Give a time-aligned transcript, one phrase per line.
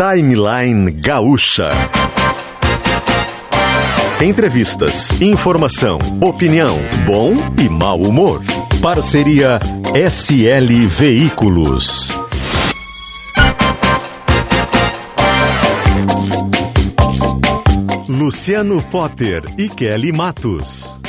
[0.00, 1.68] Timeline Gaúcha.
[4.18, 8.42] Entrevistas, informação, opinião, bom e mau humor.
[8.80, 9.60] Parceria
[9.94, 12.14] SL Veículos.
[18.08, 20.99] Luciano Potter e Kelly Matos.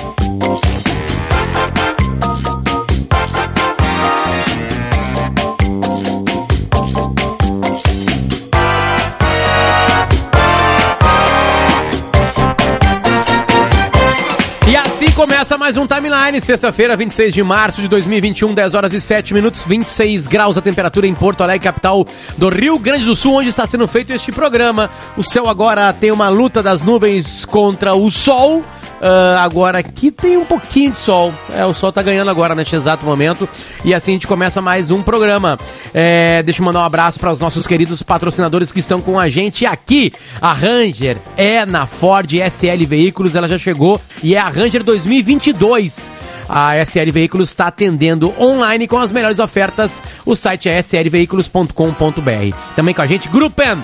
[15.21, 19.63] Começa mais um Timeline, sexta-feira, 26 de março de 2021, 10 horas e 7 minutos,
[19.63, 22.07] 26 graus a temperatura em Porto Alegre, capital
[22.39, 24.89] do Rio Grande do Sul, onde está sendo feito este programa.
[25.15, 28.63] O céu agora tem uma luta das nuvens contra o sol.
[29.01, 31.33] Uh, agora aqui tem um pouquinho de sol.
[31.55, 33.49] É, o sol tá ganhando agora neste exato momento.
[33.83, 35.57] E assim a gente começa mais um programa.
[35.91, 39.27] É, deixa eu mandar um abraço para os nossos queridos patrocinadores que estão com a
[39.27, 40.13] gente aqui.
[40.39, 46.11] A Ranger é na Ford SL Veículos, ela já chegou e é a Ranger 2022.
[46.47, 49.99] A SL Veículos está atendendo online com as melhores ofertas.
[50.23, 52.55] O site é slveículos.com.br.
[52.75, 53.79] Também com a gente, Gruppen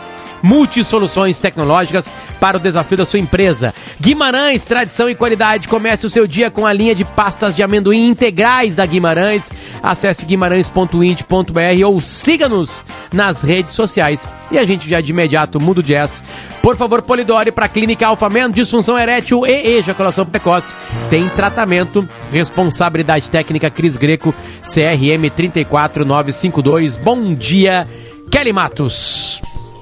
[0.48, 2.08] multisoluções tecnológicas
[2.40, 3.74] para o desafio da sua empresa.
[4.00, 5.68] Guimarães, tradição e qualidade.
[5.68, 9.52] Comece o seu dia com a linha de pastas de amendoim integrais da Guimarães.
[9.84, 14.30] Acesse guimarães.int.br ou siga-nos nas redes sociais.
[14.50, 16.24] E a gente já de imediato muda o jazz.
[16.62, 20.74] Por favor, Polidori para Clínica Alfamen, disfunção erétil e ejaculação precoce.
[21.10, 22.08] Tem tratamento.
[22.32, 26.96] Responsabilidade técnica Cris Greco, CRM 34952.
[26.96, 27.86] Bom dia,
[28.32, 29.17] Kelly Matos.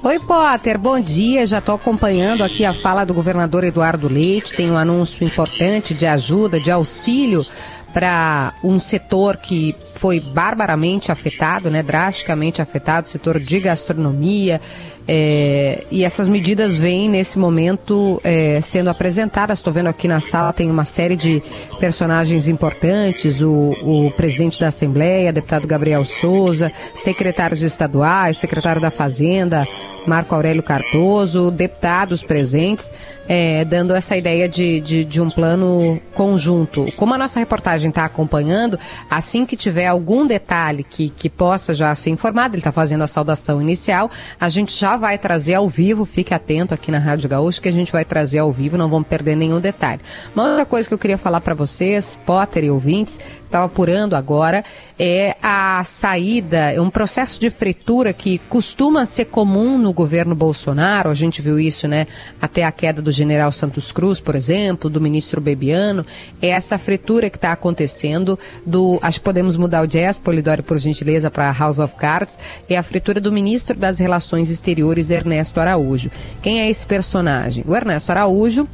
[0.06, 1.44] Oi, Potter, bom dia.
[1.44, 4.54] Já estou acompanhando aqui a fala do governador Eduardo Leite.
[4.54, 7.44] Tem um anúncio importante de ajuda, de auxílio
[7.92, 14.60] para um setor que foi barbaramente afetado, né, drasticamente afetado, o setor de gastronomia.
[15.08, 19.58] É, e essas medidas vêm nesse momento é, sendo apresentadas.
[19.58, 21.42] Estou vendo aqui na sala tem uma série de
[21.78, 29.66] personagens importantes: o, o presidente da Assembleia, deputado Gabriel Souza, secretários estaduais, secretário da Fazenda,
[30.06, 32.92] Marco Aurélio Cardoso, deputados presentes,
[33.28, 36.86] é, dando essa ideia de, de, de, um plano conjunto.
[36.96, 38.78] Como a nossa reportagem está acompanhando,
[39.10, 43.06] assim que tiver algum detalhe que, que possa já ser informado, ele está fazendo a
[43.06, 47.60] saudação inicial, a gente já vai trazer ao vivo, fique atento aqui na Rádio Gaúcho
[47.60, 50.00] que a gente vai trazer ao vivo, não vamos perder nenhum detalhe.
[50.34, 54.64] Uma outra coisa que eu queria falar para vocês, Potter e ouvintes, estava apurando agora,
[54.98, 61.10] é a saída, é um processo de fritura que costuma ser comum no governo Bolsonaro,
[61.10, 62.06] a gente viu isso, né,
[62.40, 66.04] até a queda do general Santos Cruz, por exemplo, do ministro Bebiano,
[66.42, 70.78] é essa fritura que está acontecendo do, acho que podemos mudar o jazz, Polidori, por
[70.78, 74.76] gentileza, para House of Cards, é a fritura do ministro das Relações Exteriores,
[75.10, 76.10] Ernesto Araújo.
[76.42, 77.64] Quem é esse personagem?
[77.66, 78.68] O Ernesto Araújo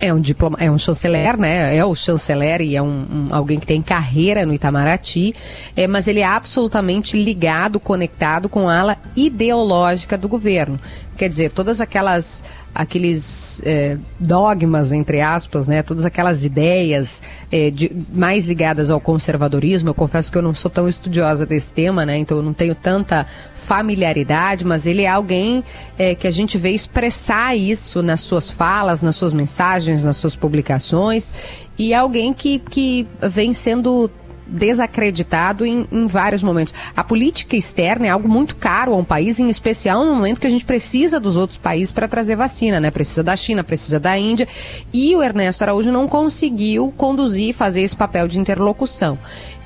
[0.00, 1.76] é um diploma, é um chanceler, né?
[1.76, 5.34] É o chanceler e é um, um, alguém que tem carreira no Itamaraty,
[5.76, 10.80] é, mas ele é absolutamente ligado, conectado com a ala ideológica do governo.
[11.18, 12.42] Quer dizer, todas aquelas
[12.74, 15.82] aqueles é, dogmas entre aspas, né?
[15.82, 17.22] Todas aquelas ideias
[17.52, 19.90] é, de, mais ligadas ao conservadorismo.
[19.90, 22.16] Eu confesso que eu não sou tão estudiosa desse tema, né?
[22.16, 23.26] Então eu não tenho tanta
[23.70, 25.62] familiaridade, mas ele é alguém
[25.96, 30.34] é, que a gente vê expressar isso nas suas falas, nas suas mensagens, nas suas
[30.34, 31.38] publicações,
[31.78, 34.10] e é alguém que, que vem sendo
[34.50, 36.74] desacreditado em, em, vários momentos.
[36.96, 40.48] A política externa é algo muito caro a um país, em especial no momento que
[40.48, 42.90] a gente precisa dos outros países para trazer vacina, né?
[42.90, 44.48] Precisa da China, precisa da Índia.
[44.92, 49.16] E o Ernesto Araújo não conseguiu conduzir, fazer esse papel de interlocução.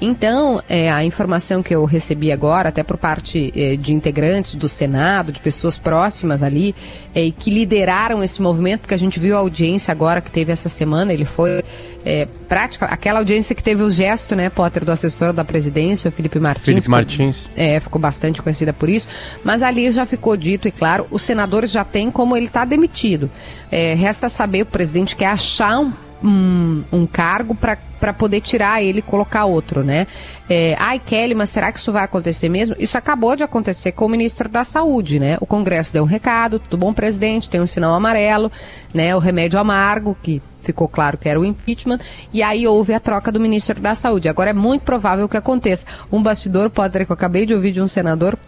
[0.04, 4.68] Então, é, a informação que eu recebi agora, até por parte é, de integrantes do
[4.68, 6.74] Senado, de pessoas próximas ali,
[7.14, 10.68] é, que lideraram esse movimento, porque a gente viu a audiência agora que teve essa
[10.68, 11.64] semana, ele foi
[12.04, 16.12] é, prática, aquela audiência que teve o gesto, né, Potter, do assessor da presidência, o
[16.12, 16.64] Felipe Martins.
[16.64, 17.50] Felipe Martins.
[17.56, 19.08] É, ficou bastante conhecida por isso,
[19.42, 23.30] mas ali já ficou dito, e claro, os senadores já têm como ele está demitido.
[23.70, 25.92] É, resta saber, o presidente quer achar um
[26.24, 30.06] um, um cargo para poder tirar ele e colocar outro, né?
[30.48, 32.74] É, Ai, Kelly, mas será que isso vai acontecer mesmo?
[32.78, 35.36] Isso acabou de acontecer com o ministro da Saúde, né?
[35.40, 38.50] O Congresso deu um recado, tudo bom, presidente, tem um sinal amarelo,
[38.94, 39.14] né?
[39.14, 41.98] O remédio amargo, que ficou claro que era o impeachment,
[42.32, 44.28] e aí houve a troca do ministro da Saúde.
[44.30, 45.86] Agora é muito provável que aconteça.
[46.10, 48.38] Um bastidor, pode ter que eu acabei de ouvir de um senador,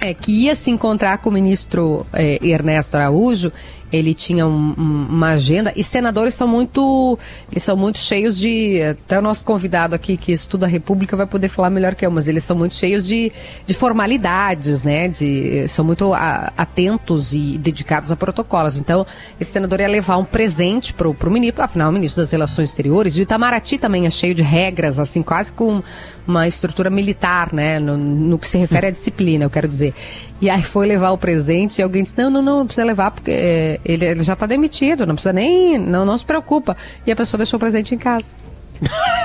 [0.00, 3.52] é, que ia se encontrar com o ministro é, Ernesto Araújo
[3.92, 5.72] ele tinha um, um, uma agenda.
[5.76, 7.18] E senadores são muito
[7.50, 11.26] eles são muito cheios de até o nosso convidado aqui que estuda a República vai
[11.26, 13.32] poder falar melhor que eu mas eles são muito cheios de,
[13.66, 15.08] de formalidades né?
[15.08, 18.78] De são muito a, atentos e dedicados a protocolos.
[18.78, 19.06] Então
[19.40, 23.16] esse senador ia levar um presente pro, pro ministro afinal o ministro das relações exteriores.
[23.16, 25.82] E o Itamaraty também é cheio de regras assim quase com
[26.26, 27.80] uma estrutura militar né?
[27.80, 29.94] No, no que se refere à disciplina eu quero dizer.
[30.40, 33.10] E aí foi levar o presente e alguém disse não não não, não precisa levar
[33.10, 35.78] porque é, ele, ele já está demitido, não precisa nem.
[35.78, 36.76] Não, não se preocupa.
[37.06, 38.40] E a pessoa deixou o presente em casa.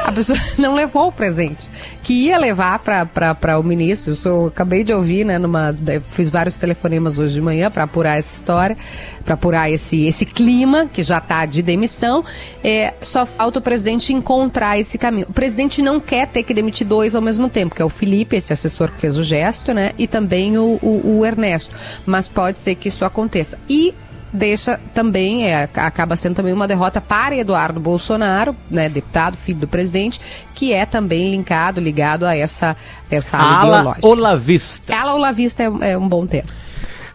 [0.03, 1.69] A pessoa não levou o presente.
[2.03, 5.39] Que ia levar para o ministro, isso eu acabei de ouvir, né?
[5.39, 5.75] Numa,
[6.09, 8.77] fiz vários telefonemas hoje de manhã para apurar essa história,
[9.23, 12.23] para apurar esse, esse clima que já está de demissão.
[12.63, 15.27] É, só falta o presidente encontrar esse caminho.
[15.29, 18.35] O presidente não quer ter que demitir dois ao mesmo tempo, que é o Felipe,
[18.35, 19.93] esse assessor que fez o gesto, né?
[19.97, 21.73] E também o, o, o Ernesto.
[22.05, 23.57] Mas pode ser que isso aconteça.
[23.69, 23.93] E
[24.35, 29.67] deixa também, é, acaba sendo também uma derrota para Eduardo Bolsonaro, né, deputado, filho do
[29.67, 30.19] presidente,
[30.53, 32.75] que é também linkado, ligado a essa,
[33.09, 34.07] essa ala ideológica.
[34.07, 34.95] Olavista.
[34.95, 36.49] Ala Olavista é, é um bom termo.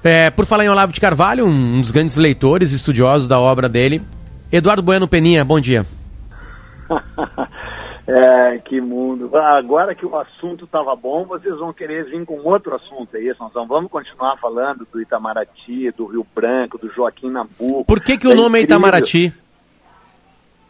[0.02, 4.02] É, por falar em Olavo de Carvalho, um dos grandes leitores, estudiosos da obra dele,
[4.50, 5.86] Eduardo Bueno Peninha, bom dia.
[8.10, 9.30] É, que mundo.
[9.36, 13.42] Agora que o assunto estava bom, vocês vão querer vir com outro assunto, é isso?
[13.42, 17.84] Nós vamos continuar falando do Itamaraty, do Rio Branco, do Joaquim Nabuco.
[17.84, 18.60] Por que, que o é nome incrível.
[18.60, 19.34] é Itamaraty?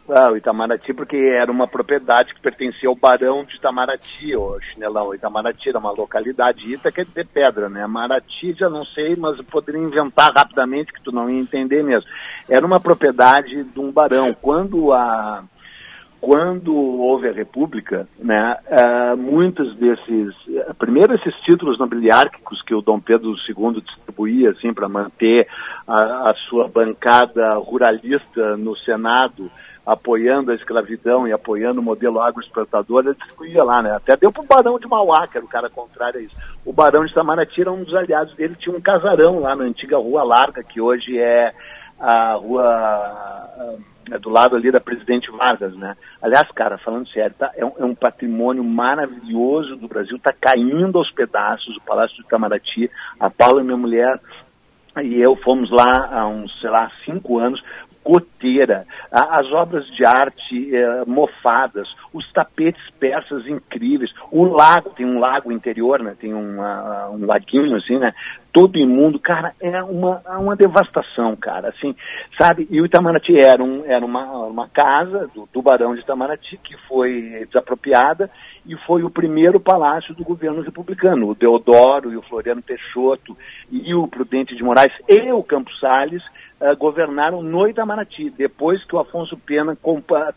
[0.09, 5.07] Ah, o Itamaraty porque era uma propriedade que pertencia ao Barão de Itamaraty, o chinelão.
[5.07, 7.87] O Itamaraty era uma localidade, Ita quer dizer pedra, né?
[7.87, 12.09] Maraty já não sei, mas eu poderia inventar rapidamente que tu não ia entender mesmo.
[12.49, 14.33] Era uma propriedade de um barão.
[14.33, 15.43] Quando a
[16.21, 20.35] quando houve a República, né, uh, muitos desses,
[20.77, 25.47] primeiro esses títulos nobiliárquicos que o Dom Pedro II distribuía assim para manter
[25.87, 29.49] a, a, sua bancada ruralista no Senado,
[29.83, 33.95] apoiando a escravidão e apoiando o modelo agroexportador, ele distribuía lá, né?
[33.95, 36.35] Até deu para o Barão de Mauá, que era o cara contrário a isso.
[36.63, 39.97] O Barão de Itamaraty era um dos aliados dele, tinha um casarão lá na antiga
[39.97, 41.51] Rua Larga, que hoje é
[41.99, 45.95] a Rua é do lado ali da Presidente Vargas, né?
[46.21, 50.97] Aliás, cara, falando sério, tá, é, um, é um patrimônio maravilhoso do Brasil, tá caindo
[50.97, 52.91] aos pedaços o Palácio do Itamaraty.
[53.19, 54.19] A Paula, minha mulher,
[55.01, 57.63] e eu fomos lá há uns, sei lá, cinco anos,
[58.03, 65.19] goteira, as obras de arte eh, mofadas, os tapetes persas incríveis, o lago, tem um
[65.19, 68.13] lago interior, né, tem uma, um laguinho assim, né,
[68.51, 71.95] todo imundo, cara, é uma, é uma devastação, cara, assim,
[72.39, 76.57] sabe, e o Itamaraty era, um, era uma, uma casa do, do Barão de Itamaraty
[76.57, 78.29] que foi desapropriada
[78.65, 83.37] e foi o primeiro palácio do governo republicano, o Deodoro e o Floriano Peixoto
[83.71, 86.23] e o Prudente de Moraes e o Campos Salles
[86.61, 89.77] uh, governaram no Itamaraty, depois que o Afonso Pena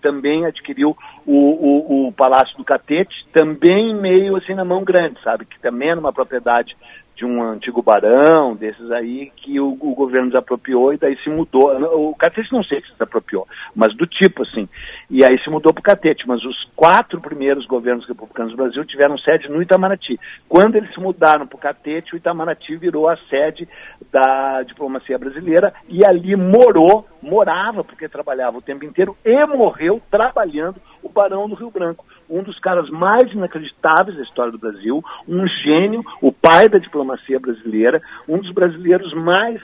[0.00, 5.44] também adquiriu o, o, o, Palácio do Catete, também meio assim na mão grande, sabe?
[5.44, 6.76] Que também era uma propriedade
[7.16, 11.70] de um antigo barão, desses aí, que o, o, governo desapropriou e daí se mudou.
[12.10, 14.68] O Catete não sei se desapropriou, mas do tipo assim.
[15.08, 18.84] E aí se mudou para o Catete, mas os quatro primeiros governos republicanos do Brasil
[18.84, 20.18] tiveram sede no Itamaraty.
[20.48, 23.68] Quando eles se mudaram para o Catete, o Itamaraty virou a sede
[24.10, 30.80] da diplomacia brasileira e ali morou, morava, porque trabalhava o tempo inteiro, e morreu trabalhando
[31.02, 32.04] o Barão do Rio Branco
[32.34, 37.38] um dos caras mais inacreditáveis da história do Brasil, um gênio, o pai da diplomacia
[37.38, 39.60] brasileira, um dos brasileiros mais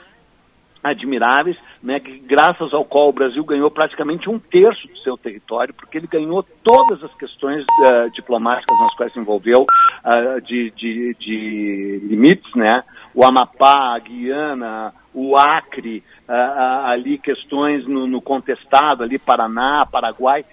[0.83, 5.75] admiráveis, né, que graças ao qual o Brasil ganhou praticamente um terço do seu território,
[5.75, 11.15] porque ele ganhou todas as questões uh, diplomáticas nas quais se envolveu, uh, de, de,
[11.19, 12.83] de, limites, né,
[13.15, 20.47] o Amapá, a Guiana, o Acre, uh, ali questões no, no contestado, ali Paraná, Paraguai,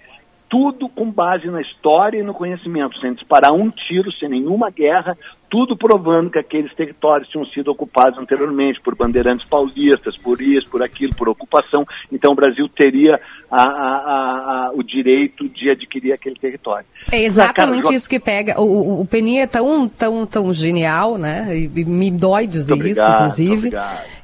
[0.48, 5.16] tudo com base na história e no conhecimento, sem disparar um tiro, sem nenhuma guerra,
[5.50, 10.82] tudo provando que aqueles territórios tinham sido ocupados anteriormente por bandeirantes paulistas, por isso, por
[10.82, 11.86] aquilo, por ocupação.
[12.12, 16.86] Então o Brasil teria a, a, a, o direito de adquirir aquele território.
[17.10, 18.60] É exatamente cara, isso que pega.
[18.60, 21.48] O, o Peninha é tão, tão, tão genial, né?
[21.56, 23.72] E me dói dizer obrigado, isso, inclusive.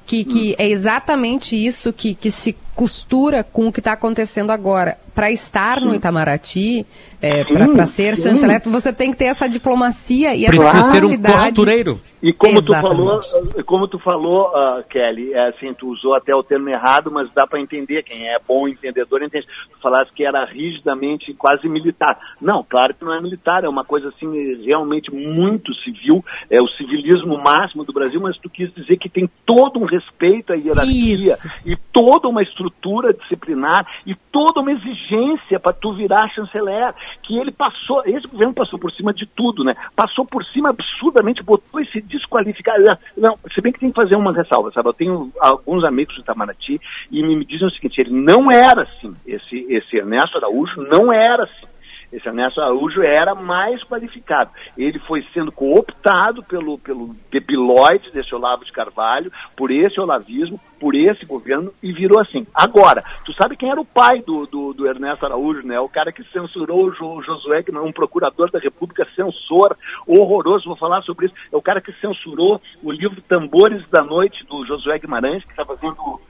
[0.06, 0.56] Que, que hum.
[0.58, 4.98] é exatamente isso que, que se costura com o que está acontecendo agora.
[5.14, 6.84] Para estar no Itamaraty,
[7.22, 11.22] é, para ser chanceler, você tem que ter essa diplomacia e Precisa essa ser um
[11.22, 12.00] costureiro.
[12.24, 12.88] E como Exatamente.
[12.88, 17.10] tu falou, como tu falou, uh, Kelly, é assim, tu usou até o termo errado,
[17.10, 19.46] mas dá para entender, quem é bom entendedor entende.
[19.70, 22.18] Tu falaste que era rigidamente quase militar.
[22.40, 26.68] Não, claro que não é militar, é uma coisa assim realmente muito civil, é o
[26.68, 31.34] civilismo máximo do Brasil, mas tu quis dizer que tem todo um respeito à hierarquia
[31.34, 31.48] Isso.
[31.66, 37.52] e toda uma estrutura disciplinar e toda uma exigência para tu virar chanceler, que ele
[37.52, 39.76] passou, esse governo passou por cima de tudo, né?
[39.94, 42.76] Passou por cima absurdamente, botou esse desqualificar.
[43.16, 44.88] Não, se bem que tem que fazer uma ressalva, sabe?
[44.88, 46.80] Eu tenho alguns amigos do Itamaraty
[47.10, 51.12] e me, me dizem o seguinte, ele não era assim, esse, esse Ernesto Araújo não
[51.12, 51.73] era assim.
[52.14, 54.50] Esse Ernesto Araújo era mais qualificado.
[54.78, 60.94] Ele foi sendo cooptado pelo, pelo debilóide desse Olavo de Carvalho, por esse olavismo, por
[60.94, 62.46] esse governo, e virou assim.
[62.54, 65.80] Agora, tu sabe quem era o pai do, do, do Ernesto Araújo, né?
[65.80, 70.66] O cara que censurou o Jo- Josué, que é um procurador da República, censor horroroso,
[70.66, 71.34] vou falar sobre isso.
[71.52, 75.64] É o cara que censurou o livro Tambores da Noite, do Josué Guimarães, que está
[75.64, 76.20] fazendo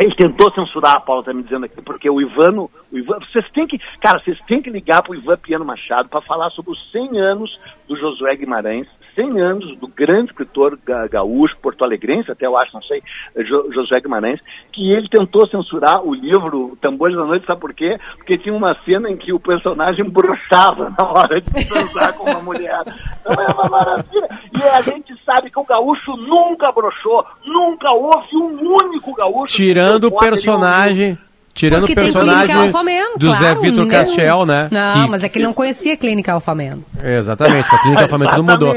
[0.00, 3.48] ele tentou censurar a Paula, tá me dizendo aqui, porque o Ivano, o Ivan, vocês
[3.52, 6.90] têm que, cara, vocês têm que ligar pro Ivan Piano Machado para falar sobre os
[6.90, 12.56] 100 anos do Josué Guimarães, 100 anos do grande escritor ga- gaúcho, porto-alegrense, até eu
[12.56, 13.02] acho, não sei,
[13.44, 14.40] Jo- Josué Guimarães,
[14.72, 17.98] que ele tentou censurar o livro Tambores da Noite, sabe por quê?
[18.16, 22.40] Porque tinha uma cena em que o personagem brochava na hora de transar com uma
[22.42, 22.80] mulher.
[23.20, 24.28] Então é uma maravilha.
[24.58, 29.56] E a gente sabe que o gaúcho nunca brochou, nunca houve um único gaúcho.
[29.56, 31.18] Tirando o personagem.
[31.54, 34.68] Tirando Porque o tem personagem Alfameno, do Zé claro, Vitor ninguém- Castiel, né?
[34.72, 36.84] Não, Que- mas é que ele não conhecia a clínica Alfameno.
[37.02, 38.74] Exatamente, a clínica Alfamento tudo mudou.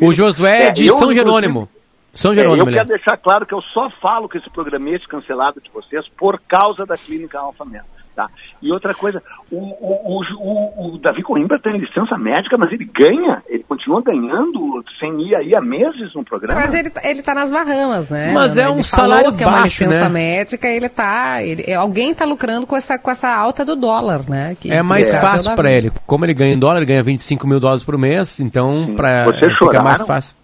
[0.00, 1.68] O Josué é É, de eu, São Jerônimo.
[2.14, 2.84] São É, Jerônimo, eu ele é.
[2.84, 6.86] quero deixar claro que eu só falo que esse programete cancelado de vocês por causa
[6.86, 7.84] da clínica Alfamento.
[8.20, 8.28] Tá?
[8.62, 12.84] E outra coisa, o, o, o, o, o Davi Coimbra tem licença médica, mas ele
[12.84, 16.60] ganha, ele continua ganhando sem ir aí há meses no programa.
[16.60, 18.32] Mas ele, ele tá nas Bahamas, né?
[18.34, 20.08] Mas é Ele um falou salário que é uma baixo, licença né?
[20.10, 21.42] médica, ele tá.
[21.42, 24.56] Ele, alguém tá lucrando com essa, com essa alta do dólar, né?
[24.60, 25.90] Que- É mais o fácil pra ele.
[26.06, 29.56] Como ele ganha em dólar, ele ganha 25 mil dólares por mês, então pra, Vocês
[29.56, 30.36] fica mais fácil.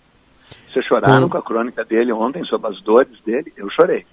[0.72, 3.52] Vocês choraram Com- com a crônica dele ontem sobre as dores dele?
[3.56, 4.04] Eu chorei.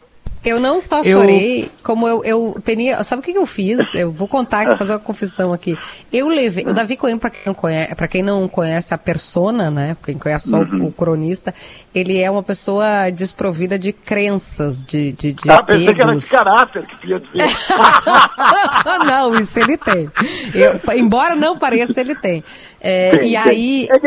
[0.45, 3.93] Eu não só Eu- chorei, como eu, eu Peninha, sabe o que, que eu fiz?
[3.95, 5.77] Eu vou contar aqui, fazer uma confissão aqui.
[6.12, 9.71] Eu levei, o Davi Coimbra, para quem não conhece, para quem não conhece a persona,
[9.71, 9.95] né?
[10.05, 11.53] Quem conhece só o- o, cronista,
[11.95, 16.01] ele é uma pessoa desprovida de crenças, de, de, de Ah, pensei que era de
[16.03, 16.29] apegos.
[16.29, 17.55] caráter que tu ia dizer.
[19.05, 20.09] não, isso ele tem.
[20.53, 22.43] Eu- embora não pareça, ele tem.
[22.81, 23.38] É, Tem, e tem.
[23.38, 24.01] aí É eu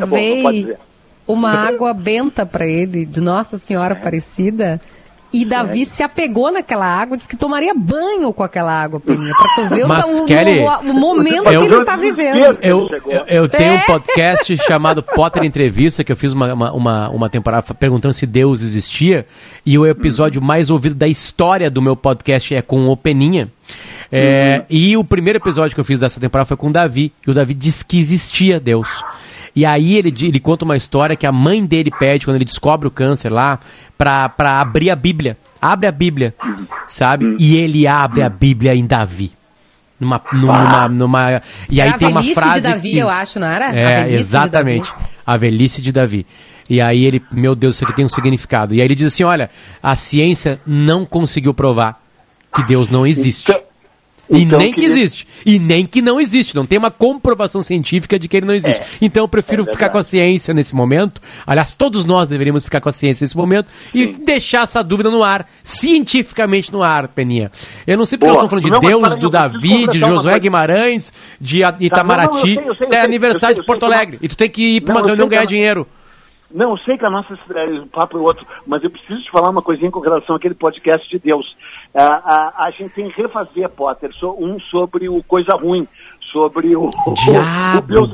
[0.00, 0.78] tá bom, levei dizer.
[1.26, 4.80] uma água benta para ele, de Nossa Senhora Aparecida.
[5.32, 9.54] E Davi se apegou naquela água, disse que tomaria banho com aquela água, Peninha, pra
[9.54, 12.36] tu ver o- Mas, o, Kelly, o- o momento eu- que ele está vivendo.
[12.62, 13.76] Eu, eu, eu tenho É.
[13.78, 18.26] um podcast chamado Potter Entrevista, que eu fiz uma, uma, uma, uma temporada perguntando se
[18.26, 19.26] Deus existia,
[19.64, 23.48] e o episódio mais ouvido da história do meu podcast é com o Peninha.
[24.10, 27.30] É, E o primeiro episódio que eu fiz dessa temporada foi com o Davi, e
[27.30, 29.02] o Davi disse que existia Deus.
[29.54, 32.88] E aí ele, ele conta uma história que a mãe dele pede, quando ele descobre
[32.88, 33.58] o câncer lá,
[33.98, 35.36] pra, pra abrir a Bíblia.
[35.60, 36.34] Abre a Bíblia,
[36.88, 37.36] sabe?
[37.38, 39.30] E ele abre a Bíblia em Davi.
[40.00, 43.08] Numa, numa, numa, e aí É a tem uma velhice frase de Davi, que- eu
[43.08, 43.68] acho, não era?
[43.68, 44.90] A É, velhice de exatamente.
[44.90, 45.04] Davi.
[45.24, 46.26] A velhice de Davi.
[46.68, 48.74] E aí ele, meu Deus, isso aqui tem um significado.
[48.74, 49.48] E aí ele diz assim: olha,
[49.80, 52.02] a ciência não conseguiu provar
[52.52, 53.52] que Deus não existe.
[53.52, 53.61] Então-
[54.32, 55.26] e então nem que queria- existe.
[55.44, 56.54] E nem que não existe.
[56.54, 58.80] Não tem uma comprovação científica de que ele não existe.
[58.80, 61.20] É, então eu prefiro é ficar com a ciência nesse momento.
[61.46, 65.22] Aliás, todos nós deveríamos ficar com a ciência nesse momento e deixar essa dúvida no
[65.22, 67.50] ar, cientificamente no ar, Peninha.
[67.86, 68.42] Eu não sei porque Boa.
[68.42, 70.38] nós estamos falando de Não, Deus, do Davi, de Josué.
[70.38, 72.54] Guimarães, de Itamaraty.
[72.54, 74.18] Tá, não, não, eu sei, eu sei, Isso é aniversário sei, de Porto que Alegre.
[74.22, 75.86] E tu tem que ir Não, uma eu reunião que ganhar dinheiro.
[76.54, 79.48] Não, eu sei que a nossa um papo é outro, mas eu preciso te falar
[79.48, 81.46] uma coisinha com relação àquele podcast de Deus.
[81.94, 85.86] Ah, a, a gente tem que refazer, Potter, so- um sobre o Coisa Ruim,
[86.32, 86.88] sobre o,
[87.22, 88.06] Diabo, o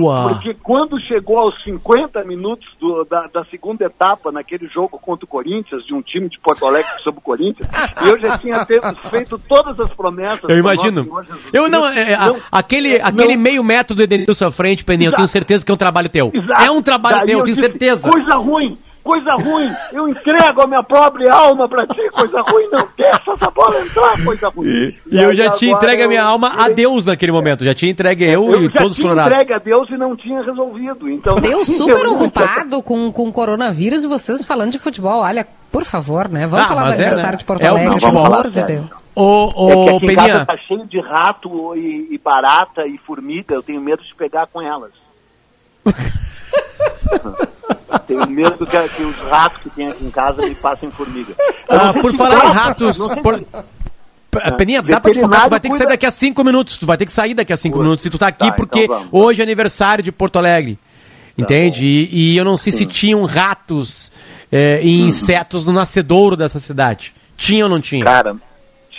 [0.00, 0.28] boa.
[0.30, 5.28] Porque quando chegou aos 50 minutos do- da, da segunda etapa, naquele jogo contra o
[5.28, 7.68] Corinthians, de um time de Porto Alegre sobre o Corinthians,
[8.06, 8.80] eu já tinha fe-
[9.10, 10.48] feito todas as promessas.
[10.48, 11.06] Eu imagino.
[11.52, 15.08] Eu não, é, a- Não, aquele, não, aquele meio metro do Edenilson à frente, Peninha,
[15.10, 16.30] eu tenho certeza que é um trabalho teu.
[16.32, 16.62] Exato.
[16.62, 18.10] É um trabalho Daí teu, eu tenho disse, certeza.
[18.10, 18.78] Coisa ruim,
[19.08, 19.70] coisa ruim.
[19.92, 22.68] Eu entrego a minha pobre alma pra ti, coisa ruim.
[22.70, 24.68] Não deixa essa bola entrar, coisa ruim.
[24.68, 27.64] E, e eu já tinha entregue a minha eu- alma a Deus naquele momento.
[27.64, 29.32] Já tinha entregue eu, Eu e já todos os tinha colorados.
[29.32, 31.08] entregue a Deus e não tinha resolvido.
[31.08, 35.22] Então, Deus super eu- ocupado com, com coronavírus e vocês falando de futebol.
[35.22, 36.46] Olha, por favor, né?
[36.46, 37.38] Vamos Ah, falar do mas é, aniversário né?
[37.38, 38.26] de Porto É o Alegre, pelo futebol.
[38.26, 38.66] amor de Sério.
[38.76, 38.86] Deus.
[39.14, 42.86] Ô, É que ô, aqui em casa Peninha, tá cheio de rato e, e barata
[42.86, 43.54] e formiga.
[43.54, 44.92] Eu tenho medo de pegar com elas.
[48.06, 51.34] Tenho medo que, que, os ratos que tem aqui em casa me passem formiga.
[51.68, 52.98] Ah, por falar em ratos.
[53.22, 53.42] Por...
[54.56, 56.76] Peninha, dá pra te focar, tu vai ter que sair daqui a cinco minutos.
[56.76, 58.84] Tu vai ter que sair daqui a cinco minutos se tu tá aqui, tá, porque
[58.84, 60.78] então hoje é aniversário de Porto Alegre.
[61.36, 61.86] Tá entende?
[61.86, 62.78] E, e, eu não sei Sim.
[62.78, 64.12] se tinham ratos
[64.52, 65.08] é, e uhum.
[65.08, 67.14] insetos no nascedouro dessa cidade.
[67.36, 68.04] Tinha ou não tinha?
[68.04, 68.36] Cara,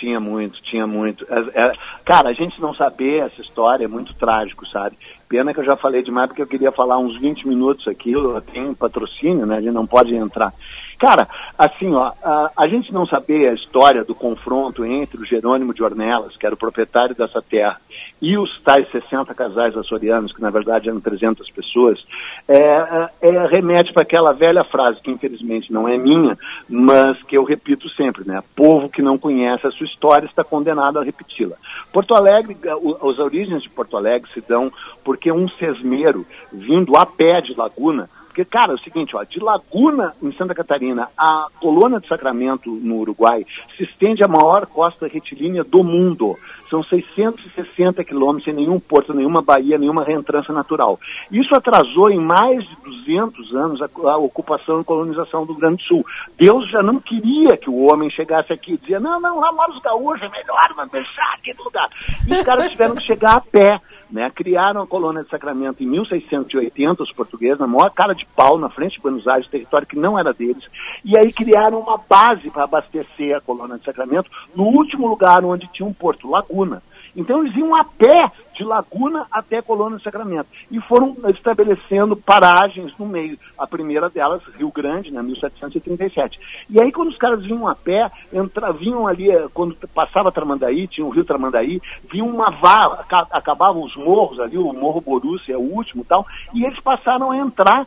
[0.00, 1.26] tinha muito, tinha muito.
[1.28, 1.72] É, é,
[2.04, 4.96] cara, a gente não saber essa história é muito trágico, sabe?
[5.28, 8.40] Pena que eu já falei demais porque eu queria falar uns 20 minutos aqui, eu
[8.40, 9.58] tenho patrocínio, né?
[9.58, 10.52] A gente não pode entrar.
[11.00, 11.26] Cara,
[11.56, 15.82] assim, ó, a, a, gente não saber a história do confronto entre o Jerônimo de
[15.82, 17.80] Ornelas, que era o proprietário dessa terra,
[18.20, 21.98] e os tais 60 casais açorianos, que na verdade eram 300 pessoas,
[22.46, 26.36] é, é, é remete para aquela velha frase, que infelizmente não é minha,
[26.68, 28.42] mas que eu repito sempre, né?
[28.54, 31.56] Povo que não conhece a sua história está condenado a repeti-la.
[31.90, 34.70] Porto Alegre, as origens de Porto Alegre se dão
[35.02, 39.40] porque um sesmeiro vindo a pé de Laguna porque, cara, é o seguinte, ó, de
[39.40, 43.44] Laguna, em Santa Catarina, a colônia de Sacramento, no Uruguai,
[43.76, 46.36] se estende a maior costa retilínea do mundo.
[46.70, 51.00] São 660 quilômetros sem nenhum porto, nenhuma baía, nenhuma reentrância natural.
[51.28, 56.06] Isso atrasou em mais de 200 anos a, a ocupação e colonização do Grande Sul.
[56.38, 59.72] Deus já não queria que o homem chegasse aqui e dizia, não, não, lá mora
[59.72, 61.88] os gaúchos, é melhor, mas deixar aquele lugar.
[62.28, 63.80] E os caras tiveram que chegar a pé.
[64.10, 68.58] Né, criaram a colônia de Sacramento em 1680, os portugueses, na maior cara de pau,
[68.58, 70.64] na frente de Buenos Aires, território que não era deles,
[71.04, 75.68] e aí criaram uma base para abastecer a colônia de Sacramento no último lugar onde
[75.68, 76.82] tinha um porto, Laguna.
[77.16, 80.48] Então eles iam a pé de Laguna até Colônia do Sacramento.
[80.70, 83.38] E foram estabelecendo paragens no meio.
[83.58, 86.38] A primeira delas, Rio Grande, né, 1737.
[86.68, 90.86] E aí, quando os caras vinham a pé, entra, vinham ali, eh, quando passava Tramandaí,
[90.86, 95.58] tinha o Rio Tramandaí, vinha uma vala, acabavam os morros ali, o Morro Borussia é
[95.58, 97.86] o último tal, e eles passaram a entrar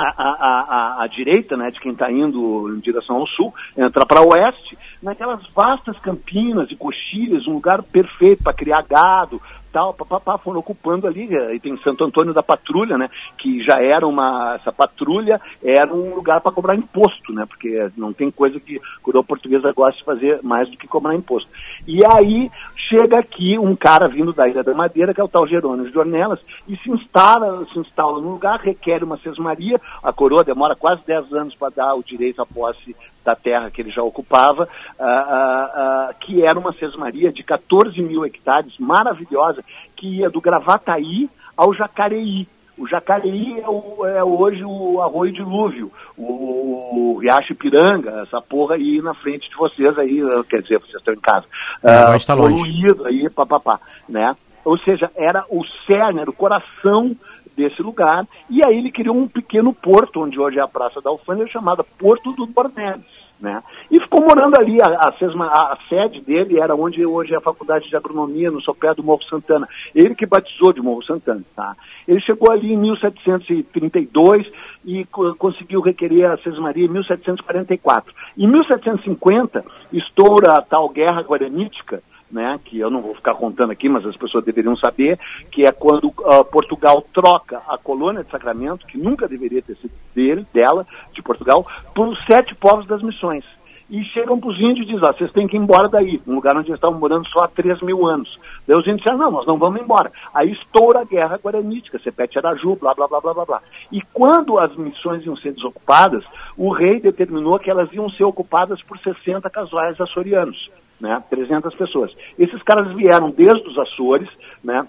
[0.00, 4.22] a, a, a, direita, né, de quem está indo em direção ao sul, entrar para
[4.22, 9.40] oeste, naquelas vastas campinas e coxilhas, um lugar perfeito para criar gado,
[9.76, 13.78] tal, papapá, foram ocupando ali, eh, e tem Santo Antônio da Patrulha, né, que já
[13.78, 18.58] era uma, essa patrulha era um lugar para cobrar imposto, né, porque não tem coisa
[18.58, 21.50] que coroa portuguesa gosta de fazer mais do que cobrar imposto.
[21.86, 22.50] E aí
[22.88, 25.98] chega aqui um cara vindo da Ilha da Madeira, que é o tal Jerônimo de
[25.98, 31.02] Ornelas, e se instala, se instala no lugar, requer uma sesmaria, a coroa demora quase
[31.06, 35.02] 10 anos para dar o direito à posse da terra que ele já ocupava, uh,
[35.02, 39.64] uh, uh, que era uma sesmaria de 14 mil hectares, maravilhosa,
[39.96, 42.46] que ia do Gravataí ao Jacareí.
[42.78, 48.76] O Jacareí é, o, é hoje o Arroio Dilúvio, o, o Riacho Piranga, essa porra
[48.76, 51.46] aí na frente de vocês aí, quer dizer, vocês estão em casa.
[51.82, 54.30] Uh, está poluído aí, papapá, né?
[54.64, 57.16] Ou seja, era o cerne, era o coração
[57.56, 61.08] desse lugar, e aí ele criou um pequeno porto, onde hoje é a Praça da
[61.08, 63.15] Alfândega, chamada Porto do Bornelis.
[63.38, 63.62] Né?
[63.90, 67.88] E ficou morando ali, a, a, a, sede dele era onde hoje é a Faculdade
[67.88, 69.68] de Agronomia, no sopé do Morro Santana.
[69.94, 71.42] Ele que batizou de Morro Santana.
[71.54, 71.76] Tá?
[72.08, 74.46] Ele chegou ali em 1732
[74.86, 78.14] e co conseguiu requerer a sesmaria em 1744.
[78.38, 83.88] Em 1750, estoura a tal Guerra Guaranítica, né, que eu não vou ficar contando aqui,
[83.88, 85.18] mas as pessoas deveriam saber,
[85.50, 89.92] que é quando uh, Portugal troca a colônia de Sacramento, que nunca deveria ter sido
[90.14, 93.44] dele, dela, de Portugal, por os sete povos das missões.
[93.88, 96.34] E chegam para os índios e dizem, ó, vocês têm que ir embora daí, um
[96.34, 98.36] lugar onde eles estavam morando só há 3 mil anos.
[98.66, 100.10] Daí os índios disseram, não, nós não vamos embora.
[100.34, 103.62] Aí estoura a guerra guaranítica, Sepete Araju, blá, blá, blá, blá, blá, blá.
[103.92, 106.24] E quando as missões iam ser desocupadas,
[106.56, 110.68] o rei determinou que elas iam ser ocupadas por 60 casais açorianos
[111.00, 111.22] né?
[111.28, 112.12] 300 pessoas.
[112.38, 114.28] Esses caras vieram desde os Açores,
[114.62, 114.86] né?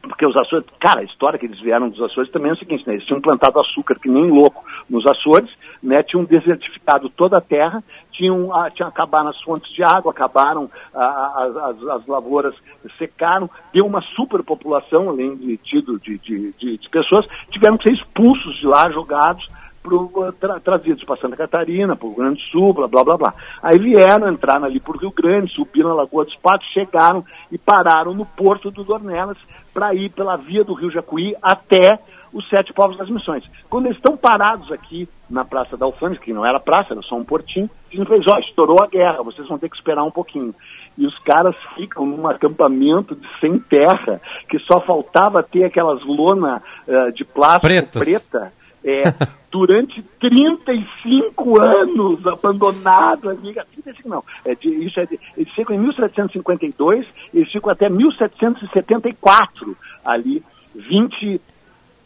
[0.00, 2.86] Porque os Açores, cara, a história que eles vieram dos Açores também é o seguinte,
[2.86, 2.94] né?
[2.94, 5.50] Eles tinham plantado açúcar que nem louco nos Açores,
[5.82, 6.02] né?
[6.02, 11.34] Tinham desertificado toda a terra, tinham, ah, tinham acabaram as fontes de água, acabaram ah,
[11.38, 12.54] as, as, as, lavouras
[12.96, 17.94] secaram, deu uma superpopulação, além de tido de, de, de, de pessoas, tiveram que ser
[17.94, 19.46] expulsos de lá, jogados,
[19.82, 23.16] pro, tra, trazidos para Santa Catarina, para o Rio Grande do Sul, blá, blá, blá,
[23.16, 23.34] blá.
[23.62, 27.58] Aí vieram, entraram ali para o Rio Grande, subiram na Lagoa dos Patos, chegaram e
[27.58, 29.38] pararam no Porto do Dornelas
[29.72, 31.98] para ir pela via do Rio Jacuí até
[32.32, 33.44] os Sete Povos das Missões.
[33.70, 37.16] Quando eles estão parados aqui na Praça da Alfândega, que não era praça, era só
[37.16, 40.10] um portinho, dizem para eles, ó, estourou a guerra, vocês vão ter que esperar um
[40.10, 40.54] pouquinho.
[40.96, 46.62] E os caras ficam num acampamento de sem terra, que só faltava ter aquelas lona
[46.86, 48.02] uh, de plástico Pretas.
[48.02, 48.52] preta,
[48.84, 49.02] é,
[49.50, 53.54] durante 35 anos abandonado ali.
[53.82, 59.76] 35 não, é de, isso é de, eles ficam em 1752, eles ficam até 1774
[60.04, 60.42] ali,
[60.74, 61.40] 20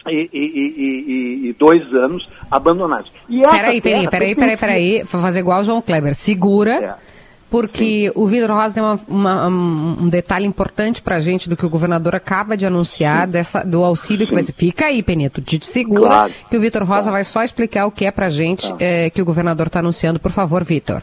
[0.09, 3.11] e, e, e, dois anos abandonados.
[3.29, 6.15] E peraí, peraí, peraí, peraí, peraí, vou fazer igual o João Kleber.
[6.15, 7.12] Segura, é.
[7.53, 8.13] Porque Sim.
[8.17, 11.71] o Vitor Rosa tem uma, uma, um detalhe importante para a gente do que o
[11.71, 14.55] governador acaba de anunciar, dessa, do auxílio que vai ser.
[14.55, 16.33] Fica aí, Peneto, te segura, claro.
[16.51, 17.13] que o Vitor Rosa claro.
[17.13, 18.77] vai só explicar o que é para a gente tá.
[18.81, 20.19] é, que o governador está anunciando.
[20.19, 21.03] Por favor, Vitor.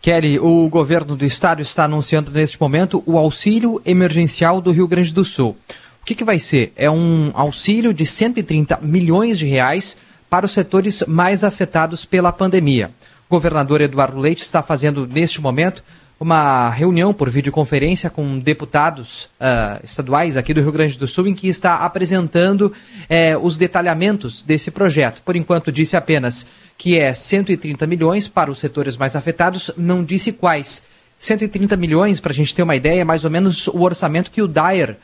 [0.00, 5.12] Kelly, o governo do estado está anunciando neste momento o auxílio emergencial do Rio Grande
[5.12, 5.56] do Sul
[6.08, 6.72] que, que vai ser?
[6.74, 9.94] É um auxílio de 130 milhões de reais
[10.30, 12.90] para os setores mais afetados pela pandemia.
[13.28, 15.82] Governador Eduardo Leite está fazendo, neste momento,
[16.20, 21.34] uma reunião por videoconferência com deputados uh, estaduais aqui do Rio Grande do Sul, em
[21.34, 25.22] que está apresentando uh, os detalhamentos desse projeto.
[25.24, 30.32] Por enquanto, disse apenas que é 130 milhões para os setores mais afetados, não disse
[30.32, 30.82] quais.
[31.18, 34.42] 130 milhões, para a gente ter uma ideia, é mais ou menos o orçamento que
[34.42, 34.96] o Dyer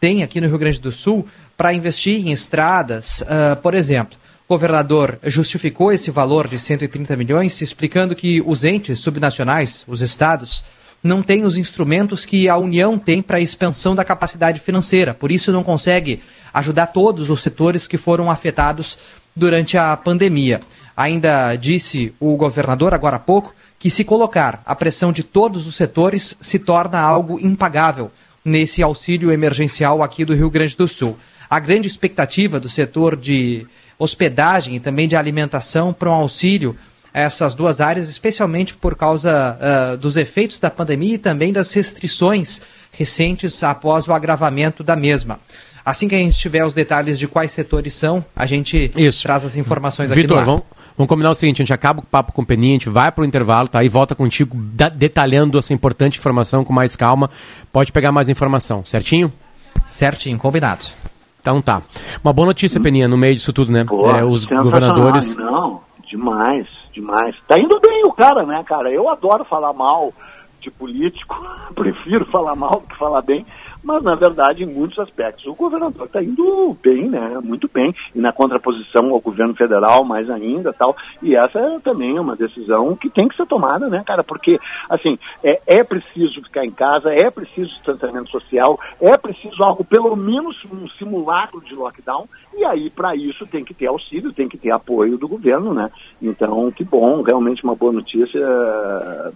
[0.00, 4.21] tem aqui no Rio Grande do Sul para investir em estradas, uh, por exemplo.
[4.52, 10.62] Governador justificou esse valor de 130 milhões, explicando que os entes subnacionais, os estados,
[11.02, 15.14] não têm os instrumentos que a União tem para a expansão da capacidade financeira.
[15.14, 16.20] Por isso, não consegue
[16.52, 18.98] ajudar todos os setores que foram afetados
[19.34, 20.60] durante a pandemia.
[20.94, 25.76] Ainda disse o governador, agora há pouco, que se colocar a pressão de todos os
[25.76, 28.10] setores se torna algo impagável
[28.44, 31.16] nesse auxílio emergencial aqui do Rio Grande do Sul.
[31.48, 33.66] A grande expectativa do setor de
[34.02, 36.76] hospedagem e também de alimentação para um auxílio
[37.14, 41.72] a essas duas áreas, especialmente por causa uh, dos efeitos da pandemia e também das
[41.72, 45.38] restrições recentes após o agravamento da mesma.
[45.84, 49.22] Assim que a gente tiver os detalhes de quais setores são, a gente Isso.
[49.22, 50.62] traz as informações aqui Vitor, vamos,
[50.96, 53.10] vamos combinar o seguinte, a gente acaba o papo com o Peninha, a gente vai
[53.10, 53.82] para o intervalo, tá?
[53.82, 57.28] E volta contigo da, detalhando essa importante informação com mais calma.
[57.72, 59.32] Pode pegar mais informação, certinho?
[59.86, 60.86] Certinho, combinado.
[61.42, 61.82] Então tá.
[62.22, 62.82] Uma boa notícia, hum.
[62.82, 63.84] Peninha, no meio disso tudo, né?
[63.84, 65.36] Pô, é, os governadores...
[65.36, 67.34] Não, demais, demais.
[67.48, 68.90] Tá indo bem o cara, né, cara?
[68.92, 70.14] Eu adoro falar mal
[70.60, 71.36] de político,
[71.74, 73.44] prefiro falar mal do que falar bem,
[73.82, 77.38] mas na verdade, em muitos aspectos, o governador está indo bem, né?
[77.42, 80.96] Muito bem, e na contraposição ao governo federal, mais ainda tal.
[81.22, 84.22] E essa é também uma decisão que tem que ser tomada, né, cara?
[84.22, 89.84] Porque, assim, é, é preciso ficar em casa, é preciso distanciamento social, é preciso algo,
[89.84, 94.48] pelo menos um simulacro de lockdown, e aí, para isso, tem que ter auxílio, tem
[94.48, 95.90] que ter apoio do governo, né?
[96.20, 98.38] Então, que bom, realmente uma boa notícia,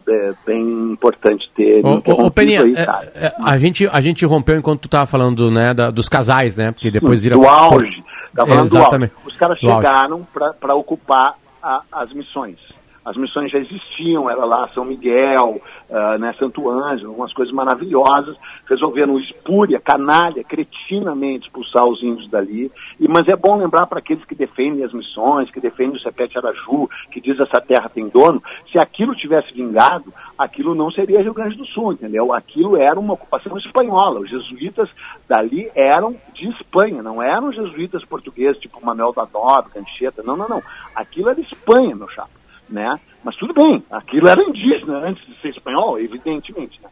[0.08, 1.84] é bem importante ter.
[1.84, 5.50] Ô, ô, Peninha, aí, é, é, a, gente, a gente rompeu enquanto tu estava falando
[5.50, 6.72] né, da, dos casais, né?
[6.72, 7.36] Porque depois vira.
[7.36, 8.04] Do auge.
[8.34, 9.10] Tava falando Exatamente.
[9.10, 9.28] do auge.
[9.28, 10.26] Os caras chegaram
[10.60, 12.65] para ocupar a, as missões.
[13.06, 18.36] As missões já existiam, era lá São Miguel, uh, né, Santo Ângelo, umas coisas maravilhosas.
[18.68, 22.68] Resolveram espúria, canalha, cretinamente expulsar os índios dali.
[22.98, 26.36] E, mas é bom lembrar para aqueles que defendem as missões, que defendem o Sepete
[26.36, 28.42] Araju, que diz essa terra tem dono,
[28.72, 32.32] se aquilo tivesse vingado, aquilo não seria Rio Grande do Sul, entendeu?
[32.32, 34.18] Aquilo era uma ocupação espanhola.
[34.18, 34.88] Os jesuítas
[35.28, 40.48] dali eram de Espanha, não eram jesuítas portugueses, tipo Manuel da Nobre, Cancheta, não, não,
[40.48, 40.62] não.
[40.92, 42.98] Aquilo era Espanha, meu chapa né?
[43.22, 46.88] Mas tudo bem, aquilo era indígena antes de ser espanhol, evidentemente, né?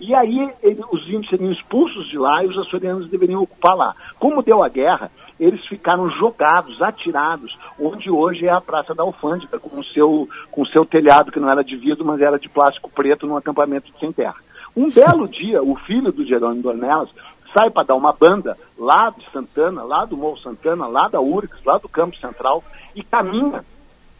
[0.00, 3.94] E aí ele, os índios seriam expulsos de lá e os açorianos deveriam ocupar lá.
[4.18, 9.58] Como deu a guerra, eles ficaram jogados, atirados, onde hoje é a Praça da Alfândega,
[9.58, 12.90] com o seu, com seu telhado, que não era de vidro, mas era de plástico
[12.90, 14.36] preto, num acampamento sem terra.
[14.76, 17.08] Um belo dia, o filho do Jerônimo Dornelas
[17.52, 21.64] sai para dar uma banda lá de Santana, lá do Morro Santana, lá da Urcs,
[21.64, 22.64] lá do Campo Central,
[22.96, 23.64] e caminha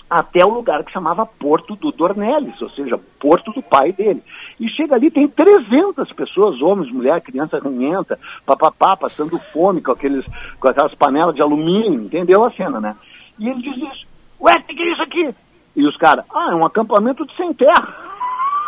[0.08, 4.22] até o lugar que chamava Porto do Dornelles, ou seja, Porto do pai dele.
[4.60, 10.24] E chega ali, tem 300 pessoas, homens, mulher, criança ranhenta, papapá, passando fome com, aqueles,
[10.60, 12.96] com aquelas panelas de alumínio, entendeu a cena, né?
[13.38, 14.06] E ele diz isso,
[14.40, 15.34] ué, o que é isso aqui?
[15.76, 17.94] E os caras, ah, é um acampamento de sem terra.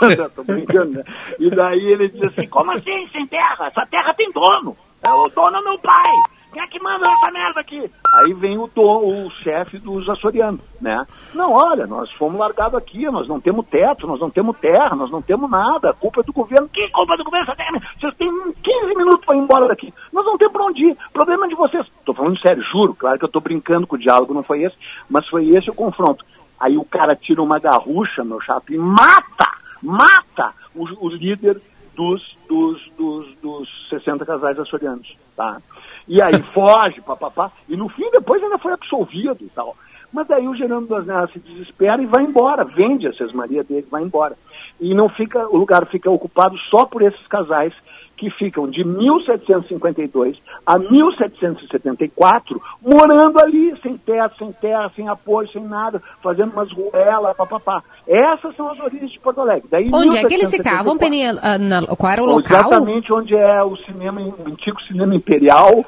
[0.35, 1.05] Tô brincando, né?
[1.38, 3.68] E daí ele diz assim, como assim sem terra?
[3.68, 4.77] Essa terra tem dono.
[5.03, 6.12] É o dono é meu pai.
[6.57, 7.90] Quem é que manda essa merda aqui?
[8.14, 11.07] Aí vem o, o chefe dos açorianos, né?
[11.35, 15.11] Não, olha, nós fomos largados aqui, nós não temos teto, nós não temos terra, nós
[15.11, 16.66] não temos nada, culpa é do governo.
[16.71, 17.53] Que culpa do governo?
[18.01, 19.92] Vocês têm 15 minutos para ir embora daqui.
[20.11, 20.97] Nós não temos para onde ir.
[21.12, 21.87] Problema é de vocês.
[21.99, 24.77] Estou falando sério, juro, claro que eu estou brincando com o diálogo, não foi esse,
[25.11, 26.25] mas foi esse o confronto.
[26.59, 29.51] Aí o cara tira uma garrucha, meu chato, e mata,
[29.83, 31.61] mata o, o líder
[31.95, 35.61] dos, dos, dos, dos 60 casais açorianos, tá?
[36.09, 37.51] E aí foge, papapá.
[37.69, 39.77] E no fim, depois ainda foi absolvido e tal.
[40.12, 43.87] Mas aí o Gerando das Neves se desespera e vai embora, vende a Maria dele,
[43.90, 44.37] vai embora.
[44.81, 47.73] E não fica, o lugar fica ocupado só por esses casais
[48.16, 55.62] que ficam de 1752 a 1774 morando ali, sem teto, sem terra, sem apoio, sem
[55.62, 57.83] nada, fazendo umas ruelas, papapá.
[58.07, 59.68] Essas são as origens de Porto Alegre.
[59.70, 61.35] Daí, onde é que eles ficavam, Peninha?
[61.35, 62.61] Uh, qual era o local?
[62.61, 65.85] Exatamente onde é o cinema, o antigo cinema imperial,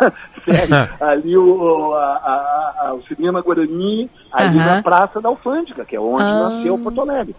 [1.00, 4.64] ali o, a, a, a, o cinema Guarani, ali uhum.
[4.64, 6.56] na Praça da Alfândega, que é onde uhum.
[6.56, 7.34] nasceu Porto Alegre.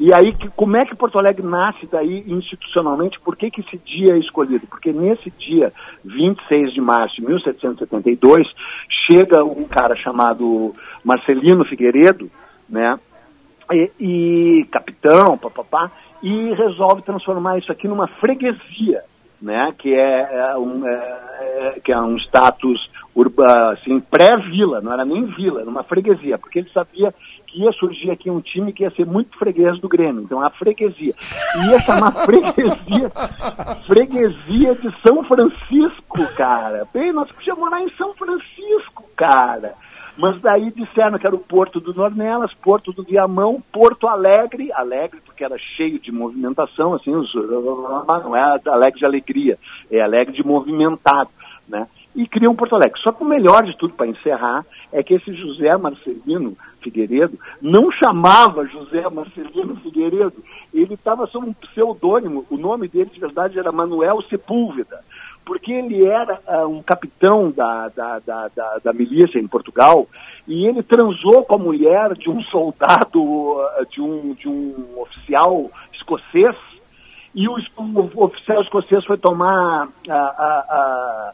[0.00, 3.20] E aí, que, como é que Porto Alegre nasce daí institucionalmente?
[3.20, 4.66] Por que, que esse dia é escolhido?
[4.66, 5.70] Porque nesse dia,
[6.02, 8.48] 26 de março de 1772,
[9.06, 12.30] chega um cara chamado Marcelino Figueiredo,
[12.66, 12.98] né?
[13.70, 19.02] E, e capitão, papapá, e resolve transformar isso aqui numa freguesia,
[19.40, 19.70] né?
[19.76, 25.04] Que é, é um, é, é, que é um status urbano, assim, pré-vila, não era
[25.04, 27.12] nem vila, era uma freguesia, porque ele sabia
[27.50, 30.22] que ia surgir aqui um time que ia ser muito freguês do Grêmio.
[30.22, 31.14] Então, a freguesia.
[31.68, 33.10] Ia chamar freguesia,
[33.86, 36.86] freguesia de São Francisco, cara.
[36.94, 39.74] Bem, nós podíamos morar em São Francisco, cara.
[40.16, 45.20] Mas daí disseram que era o Porto do Nornelas, Porto do Viamão, Porto Alegre, Alegre
[45.24, 49.58] porque era cheio de movimentação, assim, os, não é alegre de alegria,
[49.90, 51.30] é alegre de movimentado,
[51.66, 51.86] né?
[52.14, 53.00] E criam Porto Alegre.
[53.00, 57.90] Só que o melhor de tudo, para encerrar, é que esse José Marcelino Figueiredo não
[57.92, 60.42] chamava José Marcelino Figueiredo,
[60.72, 65.00] ele estava sob um pseudônimo, o nome dele de verdade era Manuel Sepúlveda,
[65.44, 70.06] porque ele era uh, um capitão da, da, da, da, da milícia em Portugal
[70.46, 75.70] e ele transou com a mulher de um soldado, uh, de, um, de um oficial
[75.92, 76.56] escocês,
[77.34, 81.32] e o, o oficial escocês foi tomar uh,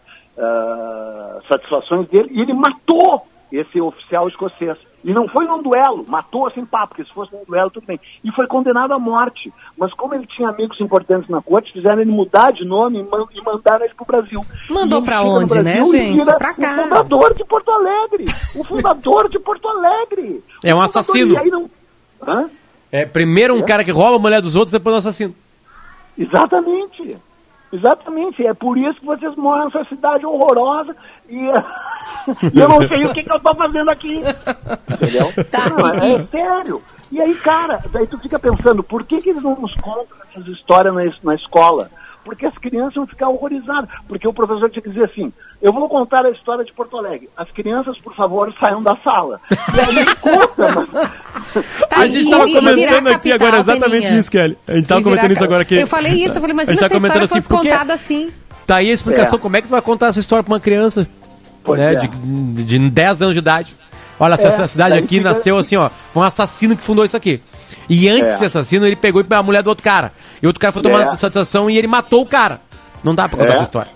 [1.49, 4.77] satisfações dele e ele matou esse oficial escocês.
[5.05, 8.01] E não foi num duelo, matou assim, pá, porque se fosse num duelo, tudo bem.
[8.25, 9.53] E foi condenado à morte.
[9.79, 13.85] Mas como ele tinha amigos importantes na corte, fizeram ele mudar de nome e mandaram
[13.85, 14.41] ele pro Brasil.
[14.69, 16.25] Mandou para onde, né, gente?
[16.25, 16.73] Pra cá.
[16.73, 18.25] O fundador de Porto Alegre.
[18.57, 20.43] O fundador de Porto Alegre.
[20.65, 21.37] É um assassino.
[22.25, 22.51] Não...
[22.91, 23.63] É primeiro um é?
[23.63, 25.35] cara que rouba a mulher dos outros, depois um assassino.
[26.19, 27.17] Exatamente.
[27.73, 30.95] Exatamente, é por isso que vocês moram nessa cidade horrorosa
[31.29, 31.37] e,
[32.55, 34.23] e eu não sei o que, que eu estou fazendo aqui.
[34.91, 35.33] Entendeu?
[35.51, 35.69] Tá.
[35.69, 36.83] Não, é, é, sério.
[37.11, 40.47] E aí, cara, daí tu fica pensando, por que, que eles não nos contam essas
[40.49, 41.91] histórias na, na escola?
[42.27, 43.89] Porque as crianças vão ficar horrorizadas.
[44.09, 47.31] Porque o professor tinha que dizer assim: eu vou contar a história de Porto Alegre.
[47.37, 49.41] As crianças, por favor, saiam da sala.
[49.77, 50.91] E aí conta, mas...
[50.91, 51.11] tá,
[51.91, 54.59] a gente estava comentando aqui capital, agora exatamente isso, Kelly.
[54.67, 55.75] A gente estava comentando isso agora aqui.
[55.77, 57.71] Eu falei isso, eu falei, imagina se a história assim, fosse porque...
[57.71, 58.31] contada assim.
[58.67, 59.43] Tá aí a explicação, é.
[59.43, 61.07] como é que tu vai contar essa história para uma criança
[61.69, 61.97] né, é.
[61.97, 63.75] de, de 10 anos de idade?
[64.19, 65.29] Olha, é, essa cidade aqui fica...
[65.29, 67.41] nasceu assim, ó, foi um assassino que fundou isso aqui.
[67.89, 68.33] E antes é.
[68.33, 70.13] de ser assassino, ele pegou a mulher do outro cara.
[70.43, 71.17] E outro cara foi tomar é.
[71.17, 72.61] satisfação e ele matou o cara.
[73.03, 73.55] Não dá pra contar é.
[73.55, 73.91] essa história.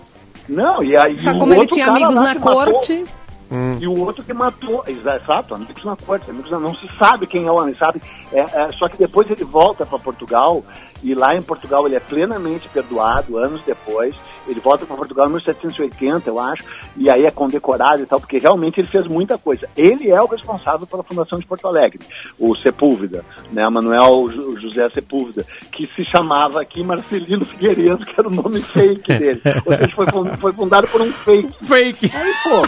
[0.47, 1.17] Não, e aí.
[1.17, 3.05] Só como ele tinha amigos na corte.
[3.51, 3.77] Hum.
[3.81, 7.45] E o outro que matou, exato, amigos na corte, amigos na, não se sabe quem
[7.45, 8.01] é o homem, sabe?
[8.31, 10.63] É, é, só que depois ele volta para Portugal
[11.03, 14.15] e lá em Portugal ele é plenamente perdoado, anos depois.
[14.47, 16.63] Ele volta para Portugal em 1780, eu acho,
[16.97, 19.67] e aí é condecorado e tal, porque realmente ele fez muita coisa.
[19.75, 21.99] Ele é o responsável pela fundação de Porto Alegre,
[22.39, 28.31] o Sepúlveda, né, Manuel José Sepúlveda, que se chamava aqui Marcelino Figueiredo, que era o
[28.31, 29.41] nome fake dele.
[29.65, 30.05] Ou seja, foi,
[30.37, 31.65] foi fundado por um fake.
[31.65, 32.11] Fake.
[32.13, 32.61] Aí, pô.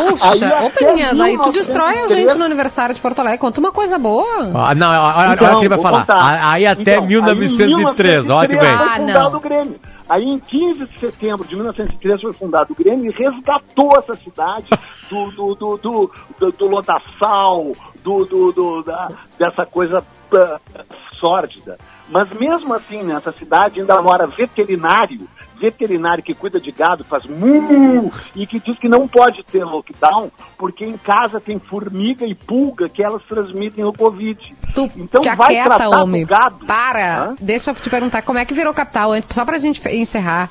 [0.00, 3.38] Puxa, ô Peninha, aí tu destrói a gente no aniversário de Porto Alegre.
[3.38, 4.50] Conta uma coisa boa.
[4.54, 6.00] Ah, não, olha, então, o que ele vai falar.
[6.00, 6.50] Contar.
[6.52, 8.68] Aí até então, 1903, olha que bem.
[8.68, 9.40] Ah, não.
[9.40, 9.76] Grêmio.
[10.08, 14.68] Aí, em 15 de setembro de 1903, foi fundado o Grêmio e resgatou essa cidade
[15.10, 20.84] do, do, do, do, do, do lodaçal, do, do, do, da, dessa coisa uh,
[21.18, 21.76] sórdida.
[22.08, 28.10] Mas mesmo assim, nessa cidade ainda mora veterinário veterinário que cuida de gado faz mu
[28.34, 32.88] e que diz que não pode ter lockdown porque em casa tem formiga e pulga
[32.88, 34.54] que elas transmitem o Covid.
[34.74, 36.24] Tu então vai quieta, tratar homem.
[36.24, 36.66] do gado.
[36.66, 37.24] Para!
[37.24, 37.36] Hã?
[37.40, 39.10] Deixa eu te perguntar, como é que virou capital?
[39.30, 40.50] Só pra gente encerrar.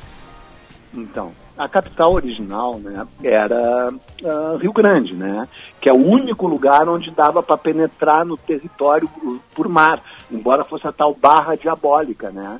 [0.93, 5.47] Então, a capital original né, era uh, Rio Grande, né,
[5.79, 9.09] que é o único lugar onde dava para penetrar no território
[9.53, 12.29] por mar, embora fosse a tal barra diabólica.
[12.29, 12.59] Né.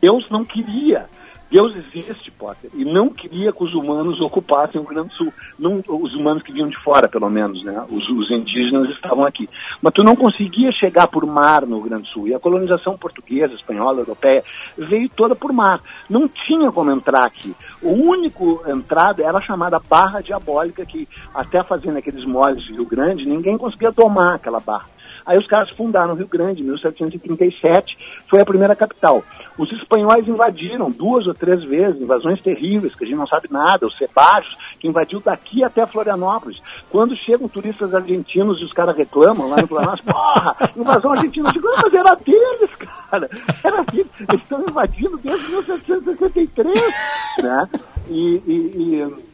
[0.00, 1.06] Deus não queria
[1.54, 5.32] Deus existe, Potter, e não queria que os humanos ocupassem o Grande Sul.
[5.56, 7.80] Não, os humanos que vinham de fora, pelo menos, né?
[7.88, 9.48] Os, os, indígenas estavam aqui.
[9.80, 12.26] Mas tu não conseguia chegar por mar no Grande Sul.
[12.26, 14.42] E a colonização portuguesa, espanhola, europeia,
[14.76, 15.80] veio toda por mar.
[16.10, 17.54] Não tinha como entrar aqui.
[17.80, 22.84] O único entrada era a chamada Barra Diabólica, que até fazendo aqueles moles de Rio
[22.84, 24.93] Grande, ninguém conseguia tomar aquela barra.
[25.26, 27.96] Aí os caras fundaram Rio Grande, em 1737,
[28.28, 29.22] foi a primeira capital.
[29.56, 33.86] Os espanhóis invadiram duas ou três vezes, invasões terríveis, que a gente não sabe nada,
[33.86, 36.60] os Sebajos, que invadiu daqui até Florianópolis.
[36.90, 41.52] Quando chegam turistas argentinos e os caras reclamam lá no Planalto, porra, invasão argentina, eu
[41.52, 43.30] digo, "Ah, mas era deles, cara,
[43.62, 46.74] era deles, eles estão invadindo desde 1763,
[47.42, 47.68] né?
[48.10, 49.33] E, e, e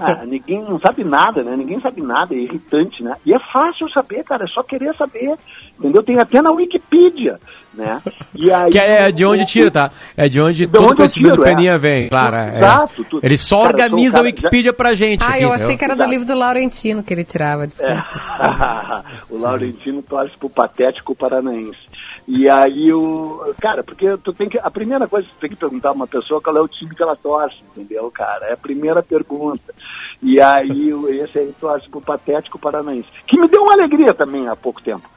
[0.00, 1.56] ah, ninguém não sabe nada, né?
[1.56, 3.14] Ninguém sabe nada, é irritante, né?
[3.24, 5.34] E é fácil saber, cara, é só querer saber,
[5.78, 6.02] entendeu?
[6.02, 7.38] Tem até na Wikipedia,
[7.74, 8.02] né?
[8.34, 9.90] E aí, Que é de onde tira, tá?
[10.16, 11.54] É de onde De todo onde conhecimento tiro, do é.
[11.54, 12.36] Peninha vem, claro.
[12.36, 12.58] é.
[12.58, 15.22] Exato, tu- Ele só cara, um organiza cara- a Wikipedia pra gente.
[15.22, 15.64] Ah, aqui, eu entendeu?
[15.64, 17.94] achei que era do livro do Laurentino que ele tirava, desculpa.
[17.94, 19.02] É.
[19.34, 21.85] o Laurentino torce pro Patético Paranaense.
[22.28, 23.54] E aí o.
[23.60, 24.58] Cara, porque tu tem que.
[24.58, 26.92] A primeira coisa que tu tem que perguntar a uma pessoa qual é o time
[26.94, 28.46] que ela torce, entendeu, cara?
[28.46, 29.72] É a primeira pergunta.
[30.20, 33.06] E aí esse aí torce pro Patético Paranaense.
[33.28, 35.08] Que me deu uma alegria também há pouco tempo.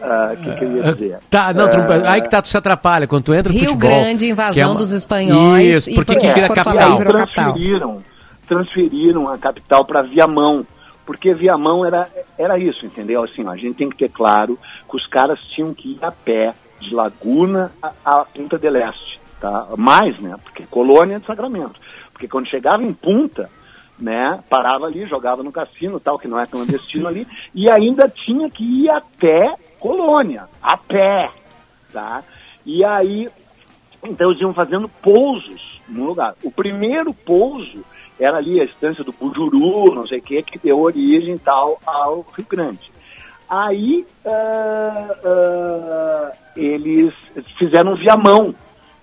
[0.00, 1.18] Ah, O que, que eu ia dizer?
[1.28, 3.06] Tá, não, tu Ah, aí que tá, tu se atrapalha.
[3.06, 3.90] Quando tu entra no Rio futebol...
[3.90, 6.96] Grande, invasão que é uma- dos espanhóis Isso, e por que que vira capital.
[6.98, 8.02] transferiram,
[8.48, 10.66] transferiram a capital para Viamão,
[11.04, 13.22] porque Viamão era, era isso, entendeu?
[13.24, 16.54] Assim, a gente tem que ter claro que os caras tinham que ir a pé
[16.80, 19.68] de Laguna a, a Punta del Este, tá?
[19.76, 20.36] Mais, né?
[20.42, 21.80] Porque colônia é de Sacramento.
[22.12, 23.50] Porque quando chegava em Punta,
[23.98, 28.48] né, parava ali, jogava no cassino, tal, que não é clandestino ali, e ainda tinha
[28.48, 31.30] que ir até Colônia, a pé,
[31.92, 32.22] tá?
[32.64, 33.28] E aí
[34.04, 36.34] então eles iam fazendo pousos no lugar.
[36.42, 37.84] O primeiro pouso
[38.18, 42.24] era ali a estância do Bujuru, não sei o que, que deu origem tal ao
[42.36, 42.90] Rio Grande.
[43.48, 47.14] Aí ah, ah, eles
[47.58, 48.54] fizeram um viamão,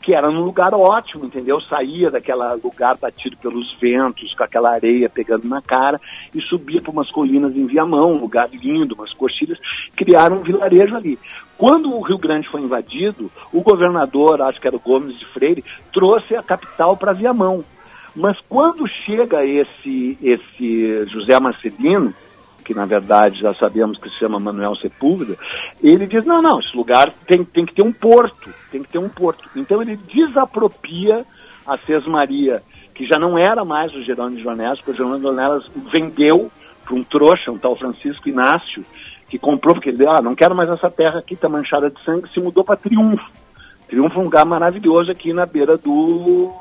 [0.05, 1.59] que era num lugar ótimo, entendeu?
[1.61, 5.99] Saía daquela lugar batido pelos ventos, com aquela areia pegando na cara,
[6.31, 9.57] e subia para umas colinas em Viamão, um lugar lindo, umas coxilhas,
[9.95, 11.17] criaram um vilarejo ali.
[11.57, 15.65] Quando o Rio Grande foi invadido, o governador, acho que era o Gomes de Freire,
[15.91, 17.63] trouxe a capital para Viamão.
[18.15, 22.13] Mas quando chega esse, esse José Marcelino,
[22.63, 25.37] que na verdade já sabemos que se chama Manuel Sepúlveda,
[25.83, 28.97] ele diz, não, não, esse lugar tem, tem que ter um porto, tem que ter
[28.97, 29.47] um porto.
[29.55, 31.25] Então ele desapropria
[31.67, 35.91] a Sesmaria, que já não era mais o Jerônimo de Jonelas, porque o Jerônimo de
[35.91, 36.51] vendeu
[36.83, 38.85] para um trouxa, um tal Francisco Inácio,
[39.27, 42.01] que comprou, porque ele disse, ah, não quero mais essa terra aqui, está manchada de
[42.03, 43.25] sangue, se mudou para Triunfo.
[43.95, 46.51] Triunfo é um lugar maravilhoso aqui na beira do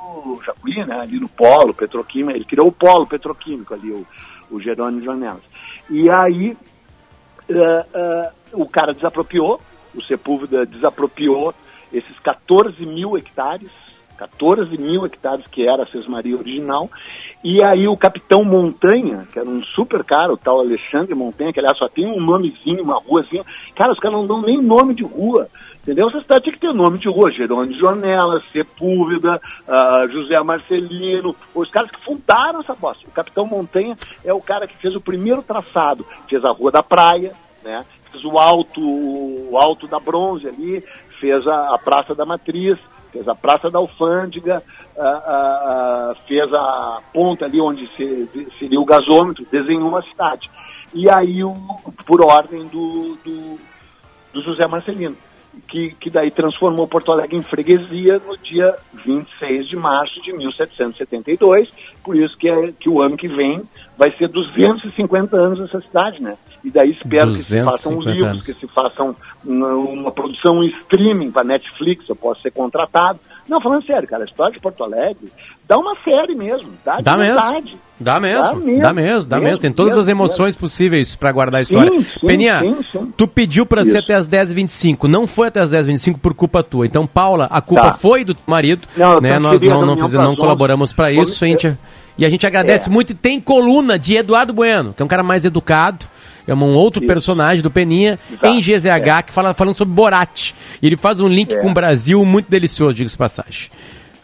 [0.46, 1.00] Jacuí, né?
[1.00, 4.06] ali no polo petroquímico, ele criou o polo petroquímico ali, o,
[4.52, 5.42] o Jerônimo de Jonelas.
[5.90, 6.56] E aí
[7.48, 9.60] eh, eh, o cara desapropriou,
[9.96, 11.52] o Sepúlveda desapropriou
[11.92, 13.70] esses 14 mil hectares,
[14.16, 16.88] 14 mil hectares que era a Sesmaria original,
[17.44, 21.60] e aí o capitão Montanha, que era um super cara, o tal Alexandre Montanha, que
[21.60, 23.44] aliás só tem um nomezinho, uma ruazinha,
[23.76, 25.46] cara, os caras não dão nem nome de rua,
[25.82, 26.08] entendeu?
[26.08, 31.36] Essa cidade tinha que ter nome de rua, Jerônimo de Jornela, Sepúlveda, ah, José Marcelino,
[31.54, 33.06] os caras que fundaram essa bosta.
[33.06, 36.82] O capitão Montanha é o cara que fez o primeiro traçado, fez a Rua da
[36.82, 37.84] Praia, né?
[38.10, 40.82] fez o alto, o alto da Bronze ali,
[41.20, 42.78] fez a, a Praça da Matriz,
[43.14, 44.60] fez a Praça da Alfândega,
[44.98, 50.50] ah, ah, ah, fez a ponta ali onde se- seria o gasômetro, desenhou a cidade.
[50.92, 51.54] E aí, o,
[52.04, 53.58] por ordem do, do,
[54.32, 55.16] do José Marcelino,
[55.68, 61.70] que, que daí transformou Porto Alegre em freguesia no dia 26 de março de 1772,
[62.02, 63.62] por isso que, é, que o ano que vem
[63.96, 66.34] vai ser 250 anos essa cidade, né?
[66.64, 68.46] E daí espero que se façam 250 livros, anos.
[68.46, 73.20] que se façam uma, produção em streaming para Netflix, eu posso ser contratado.
[73.46, 75.30] Não, falando sério, cara, a história de Porto Alegre
[75.68, 77.36] dá uma série mesmo, dá, de Dá mesmo.
[77.36, 79.40] Dá mesmo, Dá mesmo, dá mesmo, dá mesmo.
[79.50, 82.00] mesmo, Tem todas mesmo, as emoções possíveis pra guardar a Sim, história.
[82.02, 83.12] sim, Peninha, sim, sim.
[83.16, 85.04] tu pediu pra ser até as 10h25.
[85.06, 86.86] Não foi até as 10h25 por culpa tua.
[86.86, 87.92] Então, Paula, a culpa Tá.
[87.92, 88.88] foi do marido.
[88.96, 89.38] Não, né?
[89.38, 91.20] Nós não, não, não colaboramos 11.
[91.22, 91.44] isso.
[91.44, 91.78] A gente,
[92.18, 92.92] e a gente agradece É.
[92.92, 93.10] muito.
[93.10, 96.06] E tem coluna de Eduardo Bueno, que é um cara mais educado.
[96.46, 97.08] É um outro Isso.
[97.08, 100.52] personagem do Peninha Exato, em GZH que fala falando sobre Borat.
[100.82, 101.56] E ele faz um link É.
[101.56, 103.70] com o Brasil muito delicioso, diga-se de passagem.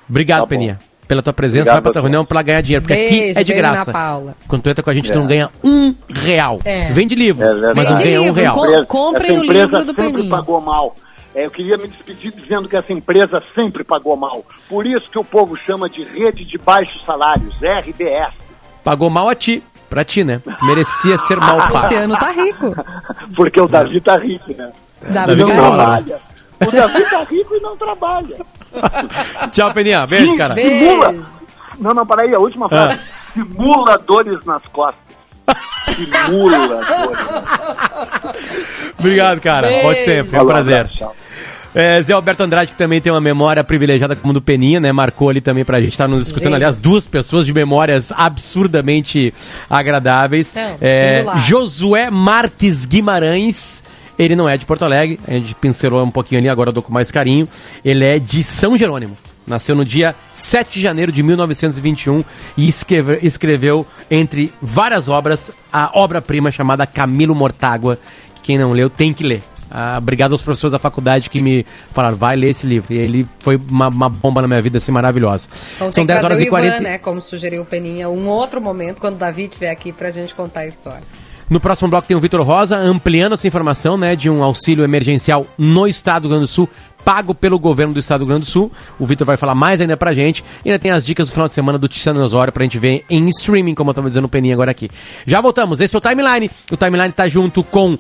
[0.09, 0.47] Obrigado, Tá.
[0.47, 1.63] Peninha, pela tua presença.
[1.63, 3.91] Obrigado Vai pra tua reunião pra lá ganhar dinheiro, porque aqui Beijo, é de graça.
[3.91, 4.37] Paula.
[4.47, 5.19] Quando tu entra com a gente, tu É.
[5.21, 6.59] não ganha um real.
[6.65, 6.93] É.
[6.93, 8.55] Vende livro, É mas não ganha um real.
[8.55, 10.29] com- comprem o livro do Peninha.
[10.29, 10.95] pagou mal.
[11.41, 14.45] É, eu queria me despedir dizendo que essa empresa sempre pagou mal.
[14.69, 18.35] Por isso que o povo chama de rede de baixos salários, RBS.
[18.85, 19.63] Pagou mal a ti.
[19.89, 20.43] Pra ti, né?
[20.63, 21.79] Merecia ser mal pago.
[21.79, 22.75] Luciano tá rico.
[23.35, 24.71] Porque o Davi tá rico, né?
[25.01, 25.75] Davi não tá rico.
[25.75, 26.21] trabalha.
[26.61, 28.37] O Davi tá rico e não trabalha.
[29.51, 30.07] Tchau, Peninha.
[30.07, 30.55] Beijo, cara.
[30.55, 30.91] Beijo.
[30.91, 31.27] Simula.
[31.79, 33.01] Não, não, peraí, a última frase.
[33.01, 33.33] Ah.
[33.33, 35.11] Simula dores nas costas.
[35.97, 36.59] Que mula,
[38.99, 39.69] Obrigado, cara.
[39.69, 39.83] Beijo.
[39.83, 40.37] Pode sempre.
[40.37, 40.91] É um prazer.
[41.75, 44.91] É, Zé Alberto Andrade, que também tem uma memória privilegiada como do Peninha, né?
[44.91, 46.49] Marcou ali também pra gente estar nos escutando.
[46.49, 46.57] Gente.
[46.57, 49.33] Aliás, duas pessoas de memórias absurdamente
[49.69, 50.53] agradáveis.
[50.55, 51.25] Não, É.
[51.47, 53.83] Josué Marques Guimarães.
[54.19, 56.83] Ele não é de Porto Alegre, a gente pincelou um pouquinho ali, agora eu dou
[56.83, 57.49] com mais carinho.
[57.83, 59.17] Ele é de São Jerônimo.
[59.47, 62.23] Nasceu no dia 7 de janeiro de 1921
[62.57, 67.99] e escreve- escreveu, entre várias obras, a obra-prima chamada Camilo Mortágua.
[68.35, 69.43] que Quem não leu tem que ler.
[69.71, 72.93] Ah, obrigado aos professores da faculdade que me falaram, vai ler esse livro.
[72.93, 75.49] E ele foi uma, uma bomba na minha vida, assim, maravilhosa.
[75.77, 76.81] Então São tem que 10 trazer horas e Ivan, 40.
[76.81, 76.99] né?
[76.99, 80.61] Como sugeriu o Peninha, um outro momento, quando o Davi estiver aqui pra gente contar
[80.61, 81.03] a história.
[81.49, 85.45] No próximo bloco tem o Vitor Rosa ampliando essa informação, né, de um auxílio emergencial
[85.59, 86.69] no estado do Rio Grande do Sul,
[87.05, 88.71] pago pelo governo do estado do Rio Grande do Sul.
[89.01, 90.45] O Vitor vai falar mais ainda pra gente.
[90.65, 93.05] E ainda tem as dicas do final de semana do Tiziano Osório pra gente ver
[93.11, 94.89] em streaming, como eu tava dizendo o Peninha agora aqui.
[95.27, 96.49] Já voltamos, esse é o Timeline.
[96.71, 97.99] O Timeline tá junto com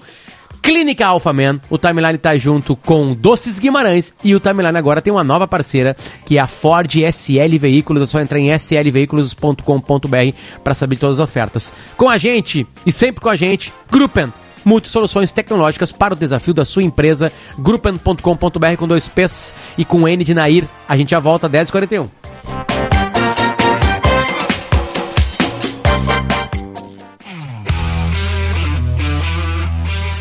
[0.62, 5.12] Clínica Alpha Man, o Timeline tá junto com Doces Guimarães e o Timeline agora tem
[5.12, 8.02] uma nova parceira que é a Ford SL Veículos.
[8.02, 11.72] É só entrar em slveículos.com.br para saber todas as ofertas.
[11.96, 14.32] Com a gente e sempre com a gente, Gruppen.
[14.64, 17.32] Multisoluções tecnológicas para o desafio da sua empresa.
[17.58, 20.64] Gruppen.com.br com dois P's e com N de Nair.
[20.86, 22.99] A gente já volta às 10h41.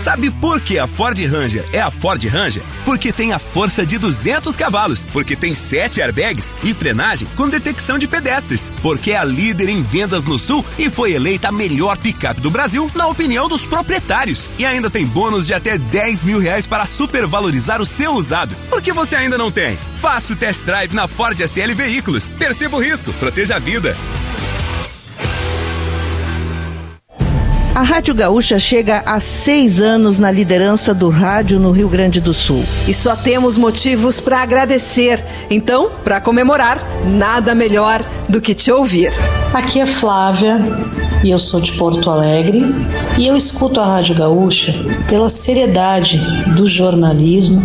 [0.10, 2.64] Sabe por que a Ford Ranger é a Ford Ranger?
[2.84, 8.00] Porque tem a força de 200 cavalos, porque tem 7 airbags e frenagem com detecção
[8.00, 11.96] de pedestres, porque é a líder em vendas no Sul e foi eleita a melhor
[11.96, 14.50] picape do Brasil, na opinião dos proprietários.
[14.58, 18.56] E ainda tem bônus de até 10 mil reais para supervalorizar o seu usado.
[18.68, 19.78] Por que você ainda não tem?
[20.02, 22.30] Faça o test drive na Ford SL Veículos.
[22.30, 23.96] Perceba o risco, proteja a vida.
[27.80, 32.34] A Rádio Gaúcha chega há seis anos na liderança do rádio no Rio Grande do
[32.34, 32.62] Sul.
[32.86, 35.24] E só temos motivos para agradecer.
[35.50, 39.14] Então, para comemorar, nada melhor do que te ouvir.
[39.54, 40.60] Aqui é Flávia
[41.24, 42.66] e eu sou de Porto Alegre
[43.18, 44.74] e eu escuto a Rádio Gaúcha
[45.08, 46.18] pela seriedade
[46.58, 47.64] do jornalismo,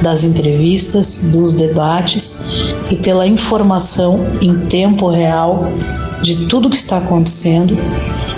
[0.00, 2.46] das entrevistas, dos debates
[2.88, 5.72] e pela informação em tempo real
[6.22, 7.76] de tudo que está acontecendo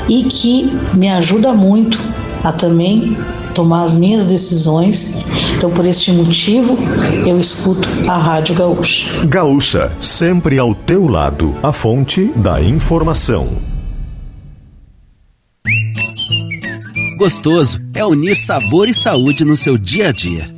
[0.09, 2.01] e que me ajuda muito
[2.43, 3.17] a também
[3.55, 5.25] tomar as minhas decisões.
[5.57, 6.79] Então, por este motivo,
[7.27, 9.27] eu escuto a Rádio Gaúcha.
[9.27, 13.49] Gaúcha, sempre ao teu lado, a fonte da informação.
[17.19, 20.58] Gostoso é unir sabor e saúde no seu dia a dia.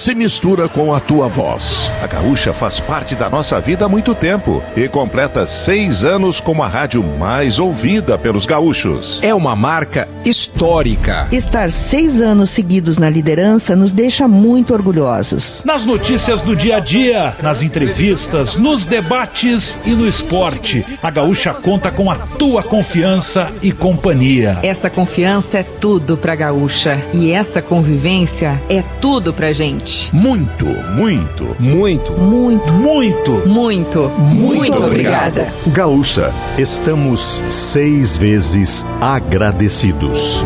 [0.00, 1.92] se mistura com a tua voz.
[2.02, 6.62] A Gaúcha faz parte da nossa vida há muito tempo e completa seis anos como
[6.62, 9.20] a rádio mais ouvida pelos gaúchos.
[9.22, 11.28] É uma marca histórica.
[11.30, 15.62] Estar seis anos seguidos na liderança nos deixa muito orgulhosos.
[15.66, 21.52] Nas notícias do dia a dia, nas entrevistas, nos debates e no esporte, a Gaúcha
[21.52, 24.60] conta com a tua confiança e companhia.
[24.62, 29.89] Essa confiança é tudo pra Gaúcha e essa convivência é tudo pra gente.
[30.12, 35.52] Muito, muito, muito, muito, muito, muito, muito obrigada.
[35.66, 40.44] Gaúcha, estamos seis vezes agradecidos.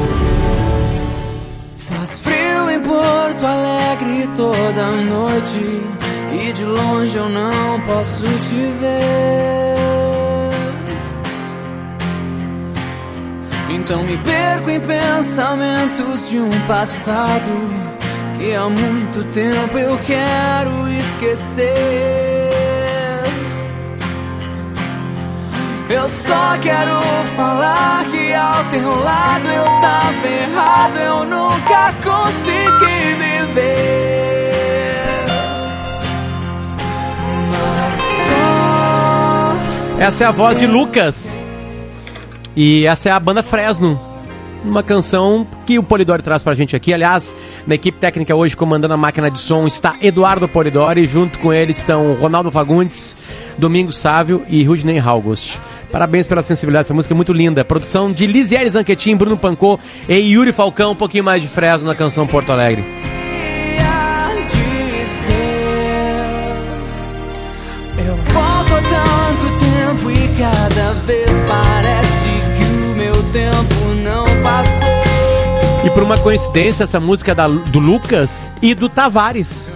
[1.77, 5.83] Faz frio em Porto Alegre toda noite
[6.33, 9.75] e de longe eu não posso te ver.
[13.69, 17.84] Então me perco em pensamentos de um passado
[18.45, 21.65] que há muito tempo eu quero esquecer.
[25.89, 27.01] Eu só quero
[27.37, 33.55] falar que ao teu lado eu tava errado, eu nunca consegui viver.
[37.51, 40.03] Mas só.
[40.03, 41.43] Essa é a voz de Lucas.
[42.55, 44.14] E essa é a banda Fresno.
[44.65, 46.93] Uma canção que o Polidori traz pra gente aqui.
[46.93, 47.35] Aliás,
[47.67, 51.07] na equipe técnica hoje, comandando a máquina de som, está Eduardo Polidori.
[51.07, 53.17] Junto com ele estão Ronaldo Fagundes,
[53.59, 55.59] Domingos Sávio e Rudney August.
[55.93, 57.65] Parabéns pela sensibilidade, essa música é muito linda.
[57.65, 61.95] Produção de Lisiele Zanquetin, Bruno Pancô e Yuri Falcão, um pouquinho mais de Fresno na
[61.95, 63.14] canção Porto Alegre.
[75.95, 79.71] Por uma coincidência, essa música é da, do Lucas e do Tavares,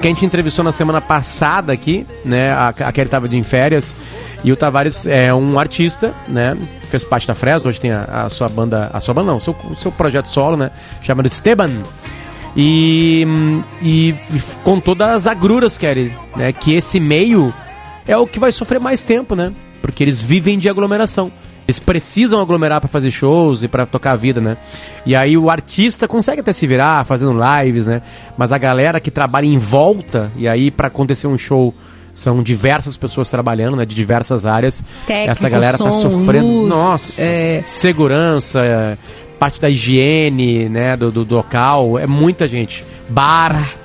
[0.00, 2.50] que a gente entrevistou na semana passada aqui, né?
[2.50, 3.94] A, a Kelly tava de férias.
[4.42, 6.56] E o Tavares é um artista, né?
[6.90, 8.90] Fez parte da Fresno, hoje tem a, a sua banda.
[8.92, 10.72] A sua banda não, o seu, seu projeto solo, né?
[11.02, 11.70] Chamado Esteban.
[12.56, 13.24] E,
[13.80, 16.52] e, e com todas as agruras, Kelly, né?
[16.52, 17.54] Que esse meio
[18.08, 19.52] é o que vai sofrer mais tempo, né?
[19.80, 21.30] Porque eles vivem de aglomeração.
[21.70, 24.56] Eles precisam aglomerar para fazer shows e para tocar a vida, né?
[25.06, 28.02] E aí o artista consegue até se virar fazendo lives, né?
[28.36, 31.72] Mas a galera que trabalha em volta, e aí para acontecer um show
[32.12, 33.86] são diversas pessoas trabalhando, né?
[33.86, 34.84] De diversas áreas.
[35.06, 36.44] Técnico, Essa galera tá som, sofrendo.
[36.44, 37.62] luz, nossa, é.
[37.64, 38.98] segurança, é,
[39.38, 40.96] parte da higiene, né?
[40.96, 42.00] Do, do, do local.
[42.00, 42.84] É muita gente.
[43.08, 43.76] Bar.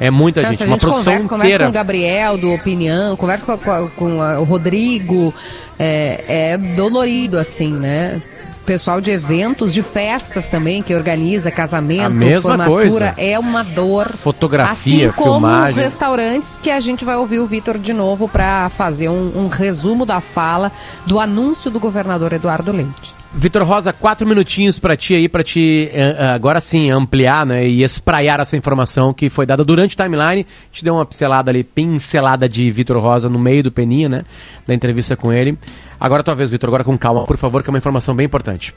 [0.00, 0.58] É muita Então, gente.
[0.58, 1.64] se a Uma gente produção conversa, conversa inteira.
[1.64, 5.34] com o Gabriel do Opinião, conversa com a- com a- o Rodrigo,
[5.78, 8.22] é, é dolorido, assim, né?
[8.64, 13.14] Pessoal de eventos, de festas também, que organiza casamento, A mesma formatura, coisa.
[13.16, 14.08] é uma dor.
[14.18, 15.82] Fotografia, assim como filmagem.
[15.82, 20.04] restaurantes, que a gente vai ouvir o Vitor de novo para fazer um, um resumo
[20.04, 20.70] da fala
[21.06, 23.16] do anúncio do governador Eduardo Leite.
[23.32, 27.66] Vitor Rosa, quatro minutinhos pra ti aí, pra te eh, eh, agora sim ampliar né,
[27.68, 30.46] e espraiar essa informação que foi dada durante o timeline.
[30.72, 34.24] Te deu uma pincelada ali, pincelada de Vitor Rosa no meio do Peninha, né?
[34.66, 35.58] Da entrevista com ele.
[36.00, 38.74] Agora tua vez, Vitor, agora com calma, por favor, que é uma informação bem importante.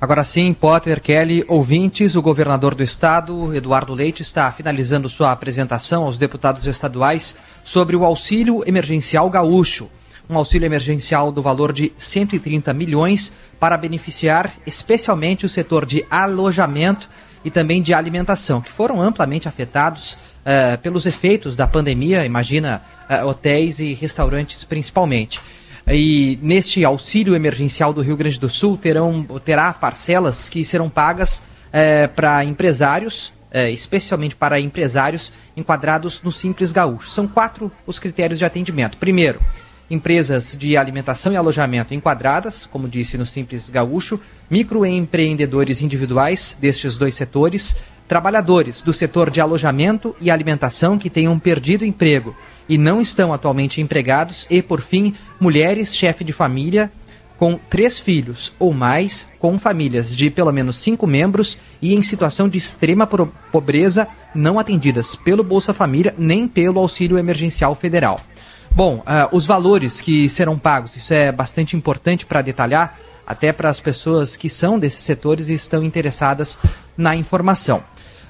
[0.00, 6.04] Agora sim, Potter, Kelly, ouvintes, o governador do estado, Eduardo Leite, está finalizando sua apresentação
[6.04, 9.90] aos deputados estaduais sobre o auxílio emergencial gaúcho.
[10.30, 17.10] Um auxílio emergencial do valor de 130 milhões para beneficiar especialmente o setor de alojamento
[17.44, 23.24] e também de alimentação, que foram amplamente afetados eh, pelos efeitos da pandemia, imagina eh,
[23.24, 25.40] hotéis e restaurantes principalmente.
[25.88, 31.42] E neste auxílio emergencial do Rio Grande do Sul terão, terá parcelas que serão pagas
[31.72, 33.32] eh, para empresários,
[33.72, 37.10] especialmente para empresários enquadrados no Simples Gaúcho.
[37.10, 38.96] São quatro os critérios de atendimento.
[38.96, 39.40] Primeiro,
[39.90, 47.16] empresas de alimentação e alojamento enquadradas, como disse no Simples Gaúcho, microempreendedores individuais destes dois
[47.16, 47.76] setores,
[48.06, 52.36] trabalhadores do setor de alojamento e alimentação que tenham perdido emprego
[52.68, 56.90] e não estão atualmente empregados, e, por fim, mulheres chefe de família
[57.36, 62.48] com três filhos ou mais, com famílias de pelo menos cinco membros e em situação
[62.48, 63.08] de extrema
[63.50, 68.20] pobreza, não atendidas pelo Bolsa Família nem pelo Auxílio Emergencial Federal.
[68.74, 73.68] Bom, ah, os valores que serão pagos, isso é bastante importante para detalhar, até para
[73.68, 76.58] as pessoas que são desses setores e estão interessadas
[76.96, 77.82] na informação.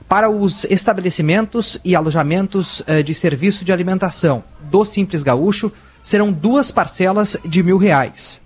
[0.08, 5.70] Para os estabelecimentos e alojamentos eh, de serviço de alimentação do Simples Gaúcho,
[6.02, 8.40] serão duas parcelas de mil reais.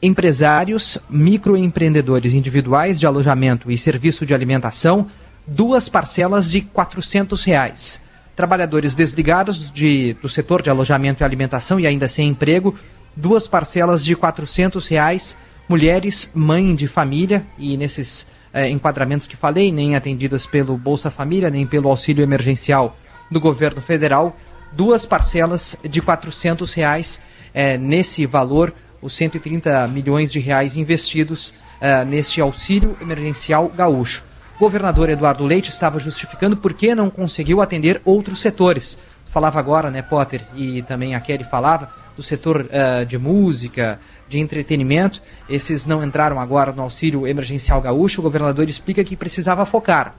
[0.00, 5.06] Empresários, microempreendedores individuais de alojamento e serviço de alimentação,
[5.46, 8.00] duas parcelas de 400 reais.
[8.34, 12.74] Trabalhadores desligados de, do setor de alojamento e alimentação e ainda sem emprego,
[13.14, 15.36] duas parcelas de 400 reais.
[15.68, 21.50] Mulheres, mãe de família e nesses eh, enquadramentos que falei, nem atendidas pelo Bolsa Família,
[21.50, 22.96] nem pelo auxílio emergencial
[23.30, 24.36] do governo federal,
[24.72, 27.20] duas parcelas de 400 reais
[27.54, 34.22] eh, nesse valor, os 130 milhões de reais investidos eh, neste auxílio emergencial gaúcho.
[34.62, 38.96] Governador Eduardo Leite estava justificando por que não conseguiu atender outros setores.
[39.26, 43.98] Falava agora, né, Potter, e também a Kelly falava, do setor eh, de música,
[44.28, 45.20] de entretenimento.
[45.50, 48.20] Esses não entraram agora no auxílio emergencial gaúcho.
[48.20, 50.14] O governador explica que precisava focar.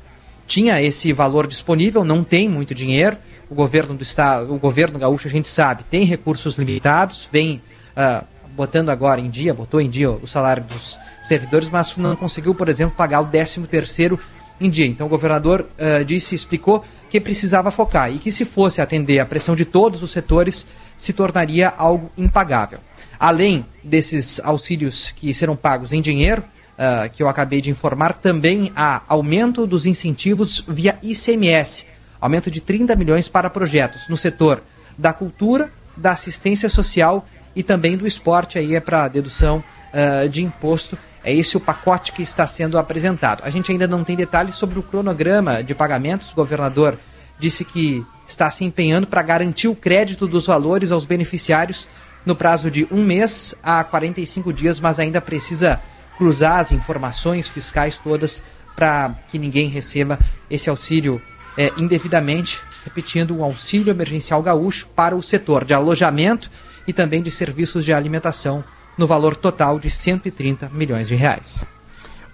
[0.46, 3.16] Tinha esse valor disponível, não tem muito dinheiro.
[3.50, 7.62] O governo do estado, o governo gaúcho, a gente sabe, tem recursos limitados, vem
[7.96, 8.26] ah,
[8.58, 12.68] botando agora em dia, botou em dia o salário dos servidores, mas não conseguiu, por
[12.68, 14.20] exemplo, pagar o 13 terceiro
[14.60, 14.86] em dia.
[14.86, 19.26] Então o governador ah, disse, explicou que precisava focar e que se fosse atender a
[19.26, 20.66] pressão de todos os setores,
[20.98, 22.80] se tornaria algo impagável.
[23.20, 26.44] Além desses auxílios que serão pagos em dinheiro,
[26.78, 31.86] ah, que eu acabei de informar, também há aumento dos incentivos via ICMS,
[32.20, 34.64] aumento de 30 milhões para projetos no setor
[34.98, 40.42] da cultura, da assistência social e também do esporte, aí é para dedução ah, de
[40.42, 40.98] imposto.
[41.24, 43.42] É esse o pacote que está sendo apresentado.
[43.44, 46.32] A gente ainda não tem detalhes sobre o cronograma de pagamentos.
[46.32, 47.00] O governador
[47.40, 51.88] disse que está se empenhando para garantir o crédito dos valores aos beneficiários
[52.26, 55.82] no prazo de um mês a 45 dias, mas ainda precisa
[56.18, 58.44] cruzar as informações fiscais todas
[58.76, 60.20] para que ninguém receba
[60.50, 61.22] esse auxílio
[61.58, 66.50] é, indevidamente, repetindo, um auxílio emergencial gaúcho para o setor de alojamento
[66.88, 68.64] e também de serviços de alimentação,
[68.98, 71.64] no valor total de 130 milhões de reais.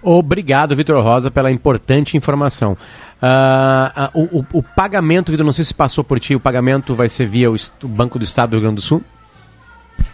[0.01, 2.77] Obrigado, Vitor Rosa, pela importante informação.
[3.21, 7.09] Uh, uh, o, o, pagamento, Vitor, não sei se passou por ti, o pagamento vai
[7.09, 9.03] ser via o, o Banco do Estado do Rio Grande do Sul?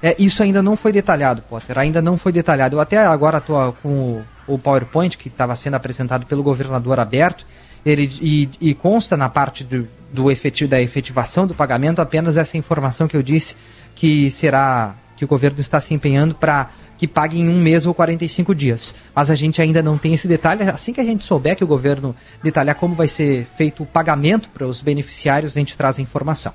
[0.01, 1.77] É, isso ainda não foi detalhado, Potter.
[1.77, 2.75] Ainda não foi detalhado.
[2.75, 7.45] Eu até agora estou com o, o PowerPoint que estava sendo apresentado pelo governador aberto.
[7.85, 12.57] Ele, e, e consta na parte do, do efetivo, da efetivação do pagamento apenas essa
[12.57, 13.55] informação que eu disse
[13.95, 17.93] que será que o governo está se empenhando para que pague em um mês ou
[17.93, 18.95] 45 dias.
[19.13, 20.63] Mas a gente ainda não tem esse detalhe.
[20.63, 24.49] Assim que a gente souber que o governo detalhar como vai ser feito o pagamento
[24.49, 26.53] para os beneficiários, a gente traz a informação.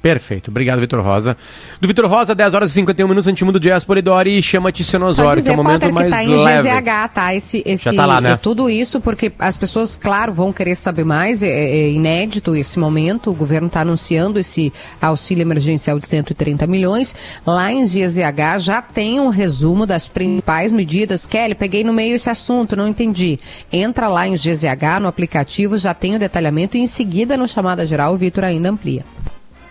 [0.00, 0.50] Perfeito.
[0.50, 1.36] Obrigado, Vitor Rosa.
[1.80, 4.42] Do Vitor Rosa, 10 horas e 51 minutos, a gente muda o Jazz Polidori e
[4.42, 6.68] chama Tiziano Osório, que é o momento Potter, mais que tá em leve.
[6.68, 7.34] GZH, tá?
[7.34, 8.32] Esse, esse, Já tá lá, né?
[8.32, 11.42] É tudo isso porque as pessoas, claro, vão querer saber mais.
[11.42, 13.30] É, é inédito esse momento.
[13.30, 17.16] O governo está anunciando esse auxílio emergencial de 130 milhões.
[17.44, 21.26] Lá em GZH já tem um resumo das principais medidas.
[21.26, 23.40] Kelly, peguei no meio esse assunto, não entendi.
[23.72, 27.84] Entra lá em GZH, no aplicativo, já tem o detalhamento e em seguida, no chamada
[27.84, 29.04] geral, o Vitor ainda amplia.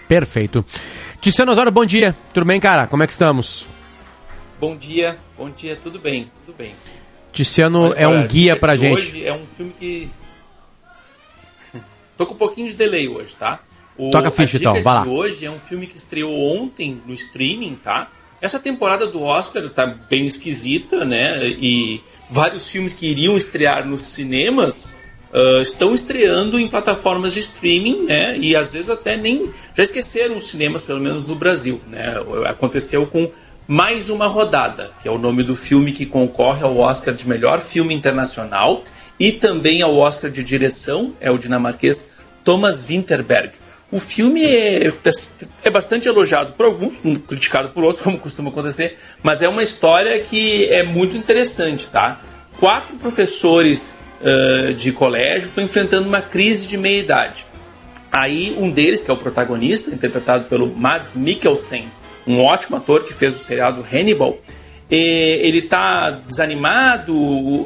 [0.07, 0.65] Perfeito.
[1.19, 2.15] Tiziano Osório, bom dia.
[2.33, 2.87] Tudo bem, cara?
[2.87, 3.67] Como é que estamos?
[4.59, 6.73] Bom dia, bom dia, tudo bem, tudo bem.
[7.31, 8.95] Tiziano é um guia pra gente.
[8.95, 10.09] Hoje é um filme que.
[12.17, 13.59] Tô com um pouquinho de delay hoje, tá?
[13.97, 15.03] O, Toca a ficha, então, vai lá.
[15.05, 18.09] hoje é um filme que estreou ontem no streaming, tá?
[18.41, 21.47] Essa temporada do Oscar tá bem esquisita, né?
[21.47, 24.96] E vários filmes que iriam estrear nos cinemas
[25.37, 28.37] uh, estão estreando em plataformas de streaming, né?
[28.37, 32.15] E às vezes até nem já esqueceram os cinemas, pelo menos no Brasil, né?
[32.45, 33.29] Aconteceu com
[33.67, 37.59] mais uma rodada, que é o nome do filme que concorre ao Oscar de melhor
[37.59, 38.83] filme internacional
[39.19, 42.09] e também ao Oscar de direção, é o dinamarquês
[42.43, 43.51] Thomas Winterberg.
[43.91, 44.91] O filme é,
[45.63, 50.19] é bastante elogiado por alguns, criticado por outros, como costuma acontecer, mas é uma história
[50.19, 52.19] que é muito interessante, tá?
[52.59, 53.97] Quatro professores
[54.75, 57.45] de colégio estão enfrentando uma crise de meia-idade.
[58.11, 61.87] Aí um deles, que é o protagonista, interpretado pelo Mads Mikkelsen,
[62.25, 64.39] um ótimo ator que fez o seriado Hannibal,
[64.89, 67.13] ele está desanimado,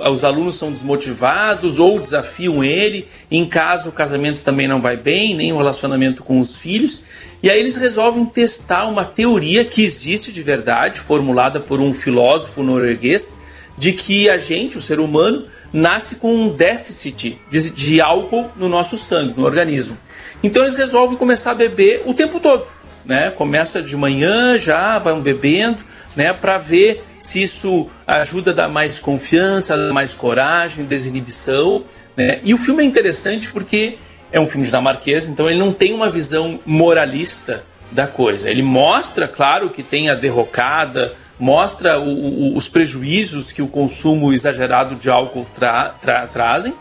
[0.09, 3.07] os alunos são desmotivados ou desafiam ele.
[3.29, 7.03] Em casa, o casamento também não vai bem, nem o relacionamento com os filhos.
[7.43, 12.63] E aí eles resolvem testar uma teoria que existe de verdade, formulada por um filósofo
[12.63, 13.37] norueguês,
[13.77, 18.67] de que a gente, o ser humano, nasce com um déficit de, de álcool no
[18.67, 19.97] nosso sangue, no organismo.
[20.43, 22.65] Então eles resolvem começar a beber o tempo todo.
[23.05, 23.31] Né?
[23.31, 25.79] Começa de manhã já, vai bebendo,
[26.15, 26.33] né?
[26.33, 31.83] Para ver se isso ajuda a dar mais confiança, mais coragem, desinibição.
[32.15, 32.39] Né?
[32.43, 33.97] E o filme é interessante porque
[34.31, 38.49] é um filme dinamarquês, então ele não tem uma visão moralista da coisa.
[38.49, 44.31] Ele mostra, claro, que tem a derrocada, mostra o, o, os prejuízos que o consumo
[44.31, 46.75] exagerado de álcool tra, tra, trazem,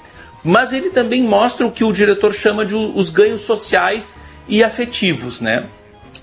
[0.45, 5.41] mas ele também mostra o que o diretor chama de os ganhos sociais e afetivos,
[5.41, 5.65] né?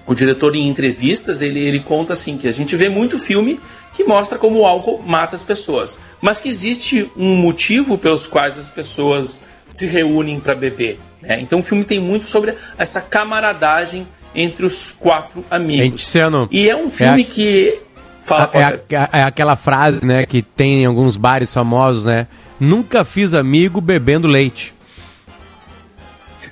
[0.05, 3.59] O diretor em entrevistas ele, ele conta assim que a gente vê muito filme
[3.95, 8.59] que mostra como o álcool mata as pessoas, mas que existe um motivo pelos quais
[8.59, 10.99] as pessoas se reúnem para beber.
[11.23, 11.41] Né?
[11.41, 16.01] Então o filme tem muito sobre essa camaradagem entre os quatro amigos.
[16.51, 17.27] e é um filme é a...
[17.27, 17.86] que
[18.27, 18.59] Fala, é,
[18.93, 22.27] é, é, aquela frase, né, que tem em alguns bares famosos, né?
[22.59, 24.75] Nunca fiz amigo bebendo leite.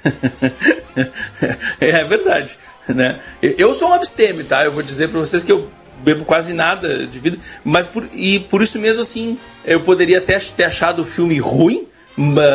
[1.81, 2.57] é verdade,
[2.87, 3.19] né?
[3.41, 4.63] Eu sou um abstêmio, tá?
[4.63, 5.69] Eu vou dizer para vocês que eu
[6.01, 10.39] bebo quase nada de vida, mas por, e por isso mesmo assim, eu poderia até
[10.39, 11.85] ter achado o filme ruim,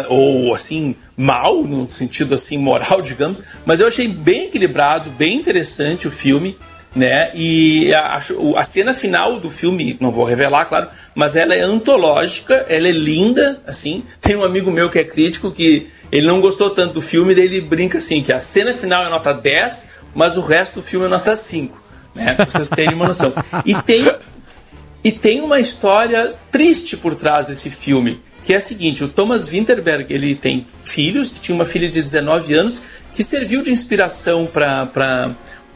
[0.08, 6.08] ou assim mal no sentido assim moral digamos mas eu achei bem equilibrado bem interessante
[6.08, 6.56] o filme
[6.94, 7.30] né?
[7.34, 8.20] E a,
[8.56, 12.92] a, cena final do filme, não vou revelar, claro, mas ela é antológica, ela é
[12.92, 14.04] linda, assim.
[14.20, 17.44] Tem um amigo meu que é crítico que ele não gostou tanto do filme, daí
[17.44, 21.06] ele brinca assim, que a cena final é nota 10, mas o resto do filme
[21.06, 21.82] é nota 5,
[22.14, 22.34] né?
[22.34, 23.32] Pra vocês terem uma noção.
[23.64, 24.12] E tem,
[25.04, 29.46] e tem uma história triste por trás desse filme, que é a seguinte, o Thomas
[29.46, 32.82] Winterberg, ele tem filhos, tinha uma filha de 19 anos,
[33.14, 35.30] que serviu de inspiração para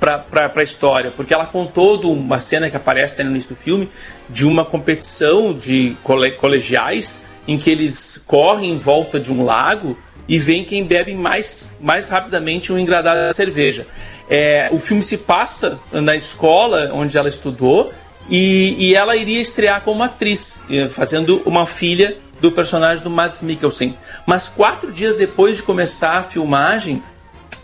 [0.04, 3.88] para a história, porque ela contou de uma cena que aparece no início do filme
[4.28, 9.96] de uma competição de colegiais em que eles correm em volta de um lago
[10.26, 13.86] e vem quem bebe mais, mais rapidamente um engradado de cerveja.
[14.28, 17.92] É, o filme se passa na escola onde ela estudou
[18.28, 23.42] e, e ela iria estrear como atriz, eh, fazendo uma filha do personagem do Mads
[23.42, 23.96] Mikkelsen.
[24.26, 27.02] Mas quatro dias depois de começar a filmagem,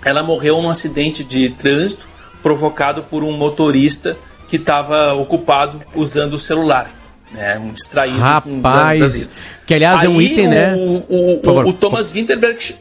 [0.05, 2.07] ela morreu num acidente de trânsito
[2.43, 4.17] provocado por um motorista
[4.49, 6.91] que estava ocupado usando o celular.
[7.33, 8.19] Né, um distraído.
[8.19, 9.29] Rapaz,
[9.65, 10.75] que aliás Aí é um item, o, né?
[10.75, 11.67] O, o, favor.
[11.67, 12.75] o Thomas Winterberg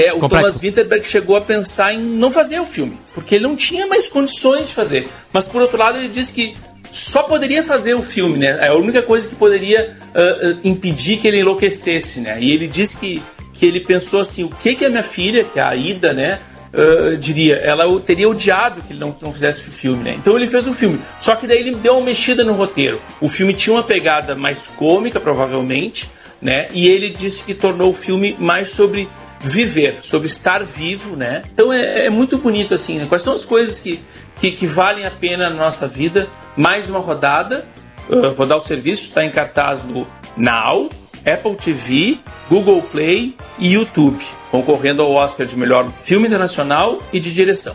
[0.00, 0.46] é, o Complexo.
[0.46, 4.08] Thomas Winterberg chegou a pensar em não fazer o filme, porque ele não tinha mais
[4.08, 5.06] condições de fazer.
[5.30, 6.56] Mas por outro lado, ele disse que
[6.90, 8.58] só poderia fazer o filme, né?
[8.60, 12.38] É a única coisa que poderia ah, ah, impedir que ele enlouquecesse, né?
[12.40, 13.22] E ele disse que,
[13.52, 16.40] que ele pensou assim: o que que a minha filha, que é a Ida, né?
[16.72, 20.14] Ah, diria, ela teria odiado que ele não, não fizesse o filme, né?
[20.18, 21.00] Então ele fez o filme.
[21.20, 23.00] Só que daí ele deu uma mexida no roteiro.
[23.20, 26.10] O filme tinha uma pegada mais cômica, provavelmente,
[26.40, 26.68] né?
[26.72, 29.08] E ele disse que tornou o filme mais sobre
[29.40, 31.42] viver, sobre estar vivo, né?
[31.52, 32.98] Então é, é muito bonito assim.
[32.98, 33.06] Né?
[33.06, 34.00] Quais são as coisas que,
[34.40, 36.28] que, que valem a pena na nossa vida?
[36.56, 37.66] Mais uma rodada.
[38.08, 40.06] Uh, vou dar o serviço, está em cartaz no
[40.36, 40.90] Now,
[41.24, 42.18] Apple TV,
[42.48, 47.74] Google Play e YouTube, concorrendo ao Oscar de melhor filme internacional e de direção.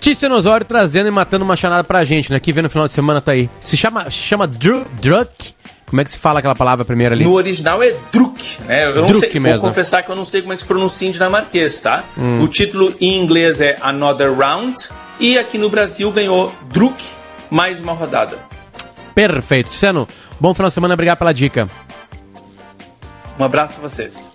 [0.00, 2.38] Tícia Osório trazendo e matando uma chanada pra gente, né?
[2.38, 3.50] Que vem no final de semana tá aí.
[3.60, 5.54] Se chama, se chama Dru- Druk.
[5.86, 7.24] Como é que se fala aquela palavra primeiro ali?
[7.24, 8.84] No original é Druk, né?
[8.86, 9.60] Eu não Druk sei, mesmo.
[9.60, 12.04] vou confessar que eu não sei como é que se pronuncia em dinamarquês, tá?
[12.16, 12.42] Hum.
[12.42, 14.74] O título em inglês é Another Round
[15.18, 17.02] e aqui no Brasil ganhou Druk
[17.50, 18.38] mais uma rodada.
[19.14, 19.70] Perfeito.
[19.70, 20.06] Ticiano,
[20.38, 21.68] bom final de semana, obrigado pela dica.
[23.38, 24.34] Um abraço pra vocês.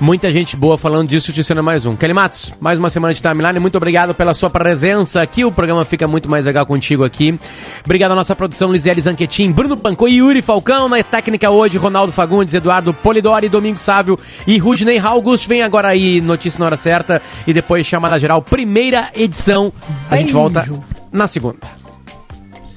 [0.00, 1.96] Muita gente boa falando disso, Tiziano é mais um.
[1.96, 3.58] Kelly Matos, mais uma semana de timeline.
[3.58, 5.44] Muito obrigado pela sua presença aqui.
[5.44, 7.36] O programa fica muito mais legal contigo aqui.
[7.84, 10.88] Obrigado à nossa produção, Lisiele Zanquetin, Bruno Pancô e Yuri Falcão.
[10.88, 15.48] Na técnica hoje, Ronaldo Fagundes, Eduardo Polidori, Domingo Sávio e Rudney August.
[15.48, 17.20] Vem agora aí, notícia na hora certa.
[17.44, 19.72] E depois chamada geral, primeira edição.
[20.08, 20.64] A gente volta
[21.10, 21.77] na segunda.